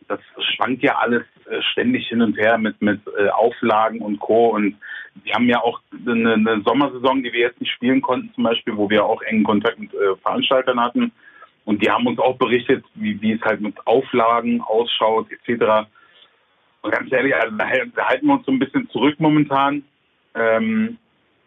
das 0.08 0.20
schwankt 0.56 0.84
ja 0.84 0.98
alles 0.98 1.24
äh, 1.50 1.62
ständig 1.72 2.08
hin 2.08 2.22
und 2.22 2.38
her 2.38 2.58
mit, 2.58 2.82
mit 2.82 3.02
äh, 3.18 3.30
Auflagen 3.30 4.02
und 4.02 4.20
Co. 4.20 4.50
Und 4.50 4.76
wir 5.24 5.34
haben 5.34 5.48
ja 5.48 5.62
auch 5.62 5.82
eine, 6.06 6.34
eine, 6.34 6.62
Sommersaison, 6.66 7.24
die 7.24 7.32
wir 7.32 7.42
jetzt 7.42 7.62
nicht 7.62 7.72
spielen 7.72 8.02
konnten, 8.02 8.34
zum 8.34 8.44
Beispiel, 8.44 8.76
wo 8.76 8.90
wir 8.90 9.06
auch 9.06 9.22
engen 9.22 9.44
Kontakt 9.44 9.80
mit 9.80 9.94
äh, 9.94 10.16
Veranstaltern 10.22 10.80
hatten. 10.80 11.12
Und 11.66 11.84
die 11.84 11.90
haben 11.90 12.08
uns 12.08 12.20
auch 12.20 12.38
berichtet, 12.38 12.84
wie, 12.96 13.22
wie 13.22 13.34
es 13.34 13.42
halt 13.42 13.62
mit 13.62 13.76
Auflagen 13.86 14.62
ausschaut, 14.62 15.28
etc. 15.32 15.88
Und 16.82 16.92
ganz 16.92 17.12
ehrlich, 17.12 17.36
also 17.36 17.56
da, 17.56 17.68
halten 17.70 18.28
wir 18.28 18.34
uns 18.34 18.46
so 18.46 18.52
ein 18.52 18.60
bisschen 18.60 18.90
zurück 18.90 19.16
momentan 19.20 19.84
ähm, 20.34 20.98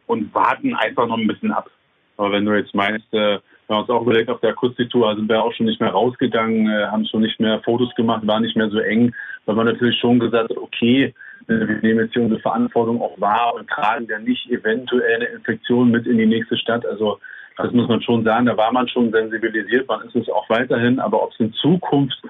und 0.06 0.32
warten 0.34 0.74
einfach 0.74 1.06
noch 1.06 1.18
ein 1.18 1.26
bisschen 1.26 1.52
ab. 1.52 1.68
Aber 2.16 2.32
wenn 2.32 2.44
du 2.44 2.56
jetzt 2.56 2.74
meinst, 2.74 3.12
äh, 3.12 3.40
wir 3.66 3.76
haben 3.76 3.82
uns 3.82 3.90
auch 3.90 4.02
überlegt, 4.02 4.30
auf 4.30 4.40
der 4.40 4.50
Akustiktour 4.50 5.14
sind 5.16 5.28
wir 5.28 5.42
auch 5.42 5.52
schon 5.54 5.66
nicht 5.66 5.80
mehr 5.80 5.90
rausgegangen, 5.90 6.68
äh, 6.68 6.86
haben 6.86 7.06
schon 7.06 7.22
nicht 7.22 7.40
mehr 7.40 7.60
Fotos 7.60 7.94
gemacht, 7.94 8.26
war 8.26 8.40
nicht 8.40 8.56
mehr 8.56 8.68
so 8.68 8.78
eng, 8.78 9.14
weil 9.46 9.54
man 9.56 9.66
natürlich 9.66 9.98
schon 9.98 10.18
gesagt 10.18 10.50
hat, 10.50 10.56
okay, 10.56 11.14
äh, 11.48 11.68
wir 11.68 11.80
nehmen 11.82 12.00
jetzt 12.00 12.12
hier 12.12 12.22
unsere 12.22 12.40
Verantwortung 12.40 13.00
auch 13.00 13.18
wahr 13.20 13.54
und 13.54 13.68
tragen 13.68 14.06
ja 14.08 14.18
nicht 14.18 14.50
eventuell 14.50 15.16
eine 15.16 15.26
Infektion 15.26 15.90
mit 15.90 16.06
in 16.06 16.18
die 16.18 16.26
nächste 16.26 16.56
Stadt. 16.56 16.84
Also 16.86 17.18
Das 17.56 17.72
muss 17.72 17.88
man 17.88 18.02
schon 18.02 18.24
sagen. 18.24 18.46
Da 18.46 18.56
war 18.56 18.72
man 18.72 18.88
schon 18.88 19.12
sensibilisiert, 19.12 19.88
man 19.88 20.06
ist 20.06 20.16
es 20.16 20.28
auch 20.28 20.48
weiterhin. 20.50 20.98
Aber 20.98 21.22
ob 21.22 21.32
es 21.32 21.40
in 21.40 21.52
Zukunft 21.52 22.20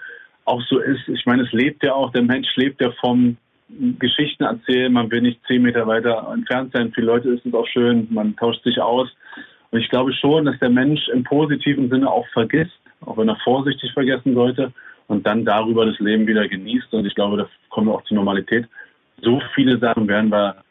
auch 0.45 0.63
so 0.69 0.79
ist, 0.79 1.09
ich 1.09 1.25
meine, 1.27 1.45
es 1.45 1.53
lebt 1.53 1.83
ja 1.83 1.95
auch, 1.95 2.13
der 2.13 2.23
Mensch 2.23 2.55
lebt 2.57 2.81
ja 2.81 2.91
vom 3.01 3.37
Geschichten 3.99 4.45
erzählen, 4.45 4.93
man 4.93 5.11
will 5.11 5.23
nicht 5.23 5.41
zehn 5.47 5.63
Meter 5.63 5.87
weiter 5.87 6.31
entfernt 6.33 6.73
sein. 6.75 6.93
Für 6.93 7.01
Leute 7.01 7.31
ist 7.31 7.47
es 7.47 7.55
auch 7.55 7.67
schön, 7.67 8.07
man 8.11 8.37
tauscht 8.37 8.63
sich 8.63 8.81
aus. 8.81 9.09
Und 9.75 9.81
ich 9.81 9.91
glaube 9.91 10.13
schon, 10.13 10.45
dass 10.45 10.57
der 10.61 10.71
Mensch 10.71 11.09
im 11.09 11.25
positiven 11.25 11.91
Sinne 11.91 12.09
auch 12.09 12.29
vergisst, 12.29 12.79
auch 13.01 13.17
wenn 13.17 13.29
er 13.29 13.37
vorsichtig 13.43 13.93
vergessen 13.93 14.33
sollte 14.33 14.73
und 15.09 15.27
dann 15.27 15.45
darüber 15.45 15.85
das 15.85 15.99
Leben 15.99 16.29
wieder 16.29 16.47
genießt. 16.47 16.95
Und 16.95 17.07
ich 17.07 17.15
glaube, 17.17 17.39
da 17.39 17.49
kommen 17.71 17.89
wir 17.89 17.95
auch 17.95 18.05
zur 18.05 18.19
Normalität. 18.19 18.69
So 19.21 19.43
viele 19.53 19.77
Sachen 19.81 20.07
werden 20.07 20.31
wir 20.31 20.63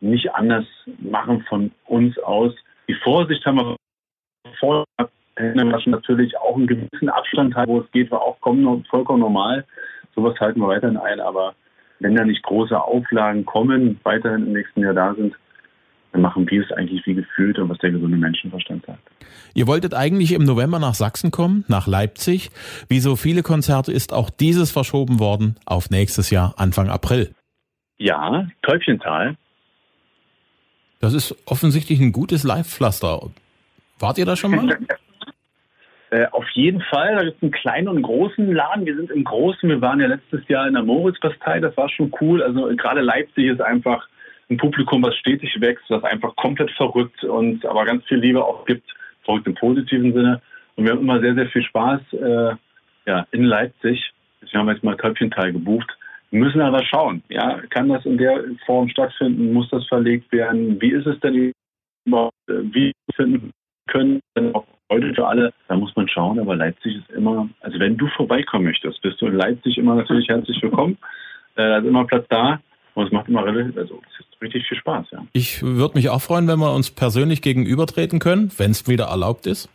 nicht 0.00 0.34
anders 0.34 0.64
machen 0.98 1.44
von 1.48 1.70
uns 1.86 2.18
aus. 2.18 2.52
Die 2.88 2.94
Vorsicht 2.94 3.46
haben 3.46 3.58
wir 3.58 3.76
vor 4.58 4.84
Händewaschen 5.36 5.92
natürlich 5.92 6.36
auch 6.38 6.56
einen 6.56 6.66
gewissen 6.66 7.10
Abstand 7.10 7.54
halten, 7.54 7.70
wo 7.70 7.78
es 7.82 7.90
geht, 7.92 8.10
war 8.10 8.22
auch 8.22 8.38
vollkommen 8.40 9.20
normal. 9.20 9.64
Sowas 10.16 10.34
halten 10.40 10.58
wir 10.58 10.66
weiterhin 10.66 10.96
ein, 10.96 11.20
aber 11.20 11.54
wenn 12.00 12.16
da 12.16 12.24
nicht 12.24 12.42
große 12.42 12.76
Auflagen 12.76 13.44
kommen, 13.44 14.00
weiterhin 14.02 14.46
im 14.46 14.52
nächsten 14.54 14.82
Jahr 14.82 14.94
da 14.94 15.14
sind, 15.14 15.36
dann 16.12 16.22
machen 16.22 16.48
wir 16.50 16.62
es 16.62 16.72
eigentlich 16.72 17.04
wie 17.06 17.14
gefühlt 17.14 17.58
und 17.58 17.68
was 17.68 17.78
der 17.78 17.90
gesunde 17.90 18.16
Menschenverstand 18.16 18.86
sagt. 18.86 19.00
Ihr 19.54 19.66
wolltet 19.66 19.94
eigentlich 19.94 20.32
im 20.32 20.44
November 20.44 20.78
nach 20.78 20.94
Sachsen 20.94 21.30
kommen, 21.30 21.64
nach 21.68 21.86
Leipzig. 21.86 22.50
Wie 22.88 23.00
so 23.00 23.16
viele 23.16 23.42
Konzerte 23.42 23.92
ist 23.92 24.12
auch 24.12 24.30
dieses 24.30 24.70
verschoben 24.70 25.18
worden 25.18 25.56
auf 25.66 25.90
nächstes 25.90 26.30
Jahr, 26.30 26.54
Anfang 26.56 26.88
April. 26.88 27.34
Ja, 27.98 28.46
Täubchental. 28.62 29.36
Das 31.00 31.12
ist 31.14 31.36
offensichtlich 31.46 32.00
ein 32.00 32.12
gutes 32.12 32.42
Live-Pflaster. 32.44 33.30
Wart 33.98 34.18
ihr 34.18 34.26
da 34.26 34.36
schon 34.36 34.52
mal? 34.52 34.78
Äh, 36.10 36.26
auf 36.30 36.48
jeden 36.54 36.80
Fall, 36.80 37.16
da 37.16 37.24
gibt 37.24 37.36
es 37.36 37.42
einen 37.42 37.52
kleinen 37.52 37.88
und 37.88 37.96
einen 37.96 38.02
großen 38.02 38.50
Laden. 38.50 38.86
Wir 38.86 38.96
sind 38.96 39.10
im 39.10 39.24
Großen, 39.24 39.68
wir 39.68 39.82
waren 39.82 40.00
ja 40.00 40.06
letztes 40.06 40.40
Jahr 40.48 40.66
in 40.66 40.72
der 40.72 40.82
Moritzbastei, 40.82 41.60
das 41.60 41.76
war 41.76 41.90
schon 41.90 42.10
cool. 42.22 42.42
Also 42.42 42.74
gerade 42.76 43.02
Leipzig 43.02 43.44
ist 43.44 43.60
einfach 43.60 44.08
ein 44.50 44.56
Publikum, 44.56 45.02
was 45.02 45.16
stetig 45.16 45.60
wächst, 45.60 45.84
was 45.88 46.02
einfach 46.04 46.34
komplett 46.36 46.70
verrückt 46.72 47.22
und 47.24 47.64
aber 47.66 47.84
ganz 47.84 48.04
viel 48.06 48.18
Liebe 48.18 48.44
auch 48.44 48.64
gibt, 48.64 48.88
verrückt 49.24 49.46
im 49.46 49.54
positiven 49.54 50.12
Sinne. 50.12 50.40
Und 50.76 50.84
wir 50.84 50.92
haben 50.92 51.00
immer 51.00 51.20
sehr, 51.20 51.34
sehr 51.34 51.48
viel 51.48 51.62
Spaß 51.62 52.00
äh, 52.12 52.54
ja, 53.06 53.26
in 53.32 53.44
Leipzig. 53.44 54.12
Wir 54.40 54.60
haben 54.60 54.68
jetzt 54.68 54.84
mal 54.84 54.96
Köpfchenteil 54.96 55.52
gebucht. 55.52 55.88
Wir 56.30 56.40
müssen 56.40 56.60
aber 56.60 56.84
schauen, 56.84 57.22
ja, 57.28 57.60
kann 57.70 57.88
das 57.88 58.04
in 58.04 58.18
der 58.18 58.44
Form 58.66 58.88
stattfinden? 58.88 59.52
Muss 59.52 59.68
das 59.70 59.86
verlegt 59.86 60.30
werden? 60.32 60.80
Wie 60.80 60.92
ist 60.92 61.06
es 61.06 61.18
denn 61.20 61.52
überhaupt? 62.06 62.34
Äh, 62.48 62.62
wie 62.72 62.92
finden 63.14 63.50
können 63.88 64.20
denn 64.36 64.54
auch 64.54 64.66
heute 64.90 65.14
für 65.14 65.26
alle, 65.26 65.52
da 65.66 65.76
muss 65.76 65.94
man 65.96 66.08
schauen, 66.08 66.38
aber 66.38 66.56
Leipzig 66.56 66.96
ist 66.96 67.10
immer, 67.10 67.48
also 67.60 67.78
wenn 67.78 67.96
du 67.96 68.06
vorbeikommen 68.08 68.64
möchtest, 68.64 69.00
bist 69.02 69.20
du 69.20 69.26
in 69.26 69.34
Leipzig 69.34 69.76
immer 69.76 69.94
natürlich 69.94 70.28
herzlich 70.28 70.62
willkommen. 70.62 70.96
Äh, 71.56 71.68
da 71.68 71.78
ist 71.78 71.86
immer 71.86 72.06
Platz 72.06 72.26
da 72.28 72.60
und 72.94 73.06
es 73.06 73.12
macht 73.12 73.28
immer 73.28 73.44
also 73.44 74.00
richtig 74.42 74.66
viel 74.66 74.78
Spaß, 74.78 75.06
ja. 75.12 75.24
Ich 75.32 75.62
würde 75.62 75.96
mich 75.96 76.08
auch 76.08 76.22
freuen, 76.22 76.48
wenn 76.48 76.58
wir 76.58 76.72
uns 76.72 76.90
persönlich 76.90 77.42
gegenübertreten 77.42 78.18
können, 78.18 78.50
wenn 78.56 78.70
es 78.70 78.86
wieder 78.88 79.06
erlaubt 79.06 79.46
ist. 79.46 79.68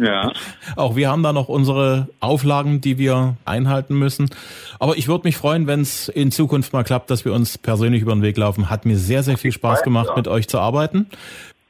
Ja. 0.00 0.32
Auch 0.76 0.96
wir 0.96 1.08
haben 1.08 1.22
da 1.22 1.32
noch 1.32 1.48
unsere 1.48 2.08
Auflagen, 2.20 2.80
die 2.80 2.98
wir 2.98 3.36
einhalten 3.44 3.96
müssen. 3.96 4.30
Aber 4.78 4.96
ich 4.96 5.08
würde 5.08 5.28
mich 5.28 5.36
freuen, 5.36 5.66
wenn 5.66 5.80
es 5.80 6.08
in 6.08 6.32
Zukunft 6.32 6.72
mal 6.72 6.84
klappt, 6.84 7.10
dass 7.10 7.24
wir 7.24 7.32
uns 7.32 7.58
persönlich 7.58 8.02
über 8.02 8.12
den 8.12 8.22
Weg 8.22 8.36
laufen. 8.36 8.70
Hat 8.70 8.84
mir 8.84 8.98
sehr, 8.98 9.22
sehr 9.22 9.38
viel 9.38 9.52
Spaß 9.52 9.82
gemacht, 9.82 10.16
mit 10.16 10.28
euch 10.28 10.48
zu 10.48 10.58
arbeiten. 10.58 11.06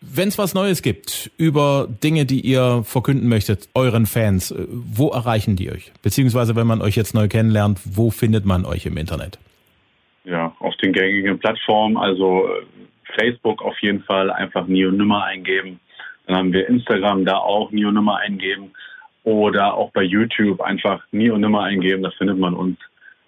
Wenn 0.00 0.28
es 0.28 0.37
was 0.37 0.52
Neues 0.52 0.82
gibt 0.82 1.30
über 1.38 1.88
Dinge, 2.02 2.26
die 2.26 2.40
ihr 2.40 2.82
verkünden 2.84 3.28
möchtet, 3.28 3.68
euren 3.74 4.04
Fans, 4.04 4.54
wo 4.68 5.08
erreichen 5.08 5.56
die 5.56 5.70
euch? 5.70 5.92
Beziehungsweise, 6.02 6.56
wenn 6.56 6.66
man 6.66 6.82
euch 6.82 6.94
jetzt 6.94 7.14
neu 7.14 7.28
kennenlernt, 7.28 7.80
wo 7.84 8.10
findet 8.10 8.44
man 8.44 8.66
euch 8.66 8.84
im 8.84 8.98
Internet? 8.98 9.38
Den 10.84 10.92
gängigen 10.92 11.38
Plattformen, 11.38 11.96
also 11.96 12.46
äh, 12.46 12.64
Facebook 13.16 13.62
auf 13.62 13.78
jeden 13.80 14.02
Fall 14.02 14.30
einfach 14.30 14.66
Nio 14.66 14.90
Nummer 14.90 15.24
eingeben. 15.24 15.80
Dann 16.26 16.36
haben 16.36 16.52
wir 16.52 16.68
Instagram, 16.68 17.24
da 17.24 17.36
auch 17.38 17.70
Nio 17.70 17.90
Nummer 17.90 18.18
eingeben. 18.18 18.72
Oder 19.24 19.74
auch 19.74 19.90
bei 19.92 20.02
YouTube 20.02 20.60
einfach 20.60 21.02
Nio 21.10 21.38
Nummer 21.38 21.62
eingeben, 21.62 22.02
da 22.02 22.10
findet 22.10 22.38
man 22.38 22.54
uns. 22.54 22.78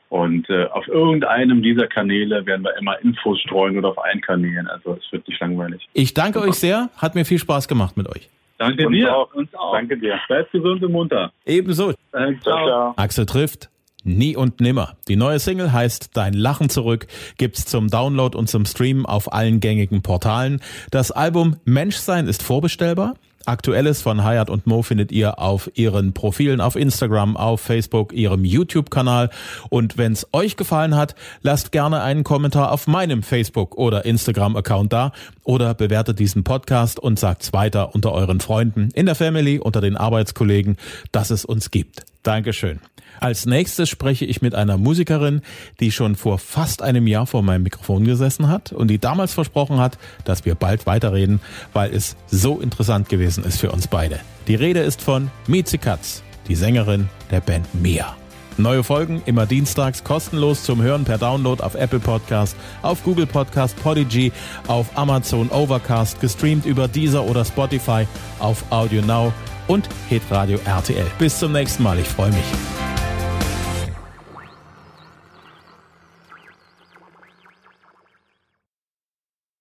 Und 0.08 0.48
äh, 0.50 0.66
auf 0.66 0.86
irgendeinem 0.86 1.62
dieser 1.62 1.86
Kanäle 1.88 2.44
werden 2.46 2.62
wir 2.62 2.76
immer 2.78 3.00
Infos 3.02 3.40
streuen 3.40 3.76
oder 3.76 3.88
auf 3.88 4.04
allen 4.04 4.20
Kanälen. 4.20 4.68
Also 4.68 4.98
es 5.00 5.12
wird 5.12 5.26
nicht 5.26 5.40
langweilig. 5.40 5.88
Ich 5.94 6.14
danke 6.14 6.40
euch 6.40 6.54
sehr. 6.54 6.90
Hat 6.96 7.14
mir 7.14 7.24
viel 7.24 7.38
Spaß 7.38 7.66
gemacht 7.66 7.96
mit 7.96 8.08
euch. 8.08 8.28
Danke 8.58 8.86
uns 8.86 8.96
dir. 8.96 9.16
Auch. 9.16 9.34
Uns 9.34 9.52
auch. 9.54 9.72
Danke 9.72 9.98
dir. 9.98 10.18
Bleibt 10.28 10.52
gesund 10.52 10.82
und 10.84 10.92
munter. 10.92 11.32
Ebenso. 11.44 11.90
Äh, 11.90 12.34
ciao. 12.40 12.66
ciao. 12.66 12.94
Axel 12.96 13.26
trifft. 13.26 13.68
Nie 14.06 14.36
und 14.36 14.60
nimmer. 14.60 14.96
Die 15.08 15.16
neue 15.16 15.40
Single 15.40 15.72
heißt 15.72 16.10
Dein 16.14 16.32
Lachen 16.32 16.68
zurück, 16.68 17.08
gibt's 17.38 17.64
zum 17.64 17.88
Download 17.88 18.38
und 18.38 18.48
zum 18.48 18.64
Streamen 18.64 19.04
auf 19.04 19.32
allen 19.32 19.58
gängigen 19.58 20.00
Portalen. 20.00 20.60
Das 20.92 21.10
Album 21.10 21.56
Menschsein 21.64 22.28
ist 22.28 22.44
vorbestellbar. 22.44 23.14
Aktuelles 23.46 24.02
von 24.02 24.22
Hayat 24.24 24.50
und 24.50 24.66
Mo 24.66 24.82
findet 24.82 25.12
ihr 25.12 25.38
auf 25.38 25.70
ihren 25.74 26.12
Profilen 26.12 26.60
auf 26.60 26.76
Instagram, 26.76 27.36
auf 27.36 27.60
Facebook, 27.60 28.12
ihrem 28.12 28.44
YouTube-Kanal. 28.44 29.30
Und 29.70 29.98
wenn's 29.98 30.26
euch 30.32 30.56
gefallen 30.56 30.96
hat, 30.96 31.14
lasst 31.42 31.72
gerne 31.72 32.02
einen 32.02 32.24
Kommentar 32.24 32.72
auf 32.72 32.86
meinem 32.86 33.22
Facebook- 33.22 33.76
oder 33.76 34.04
Instagram-Account 34.04 34.92
da 34.92 35.12
oder 35.44 35.74
bewertet 35.74 36.18
diesen 36.18 36.44
Podcast 36.44 36.98
und 36.98 37.18
sagt's 37.18 37.52
weiter 37.52 37.94
unter 37.94 38.12
euren 38.12 38.40
Freunden, 38.40 38.88
in 38.94 39.06
der 39.06 39.14
Family, 39.14 39.58
unter 39.58 39.80
den 39.80 39.96
Arbeitskollegen, 39.96 40.76
dass 41.12 41.30
es 41.30 41.44
uns 41.44 41.70
gibt. 41.70 42.04
Dankeschön. 42.26 42.80
Als 43.20 43.46
nächstes 43.46 43.88
spreche 43.88 44.24
ich 44.24 44.42
mit 44.42 44.54
einer 44.54 44.76
Musikerin, 44.76 45.42
die 45.78 45.92
schon 45.92 46.16
vor 46.16 46.38
fast 46.38 46.82
einem 46.82 47.06
Jahr 47.06 47.26
vor 47.26 47.42
meinem 47.42 47.62
Mikrofon 47.62 48.04
gesessen 48.04 48.48
hat 48.48 48.72
und 48.72 48.88
die 48.88 48.98
damals 48.98 49.32
versprochen 49.32 49.78
hat, 49.78 49.96
dass 50.24 50.44
wir 50.44 50.56
bald 50.56 50.86
weiterreden, 50.86 51.40
weil 51.72 51.94
es 51.94 52.16
so 52.26 52.58
interessant 52.58 53.08
gewesen 53.08 53.44
ist 53.44 53.60
für 53.60 53.70
uns 53.70 53.86
beide. 53.86 54.18
Die 54.48 54.56
Rede 54.56 54.80
ist 54.80 55.02
von 55.02 55.30
Miezi 55.46 55.78
Katz, 55.78 56.22
die 56.48 56.56
Sängerin 56.56 57.08
der 57.30 57.40
Band 57.40 57.66
Mia. 57.74 58.16
Neue 58.58 58.82
Folgen 58.82 59.22
immer 59.26 59.46
dienstags 59.46 60.02
kostenlos 60.02 60.64
zum 60.64 60.82
Hören 60.82 61.04
per 61.04 61.18
Download 61.18 61.62
auf 61.62 61.74
Apple 61.74 62.00
Podcast, 62.00 62.56
auf 62.82 63.04
Google 63.04 63.26
Podcast, 63.26 63.76
Podigy, 63.82 64.32
auf 64.66 64.96
Amazon 64.96 65.50
Overcast, 65.50 66.20
gestreamt 66.20 66.64
über 66.64 66.88
Deezer 66.88 67.22
oder 67.24 67.44
Spotify, 67.44 68.06
auf 68.40 68.64
Audio 68.70 69.02
Now 69.02 69.32
und 69.68 69.88
Hitradio 70.08 70.58
RTL. 70.64 71.06
Bis 71.18 71.38
zum 71.38 71.52
nächsten 71.52 71.82
Mal, 71.82 71.98
ich 71.98 72.08
freue 72.08 72.30
mich. 72.30 72.75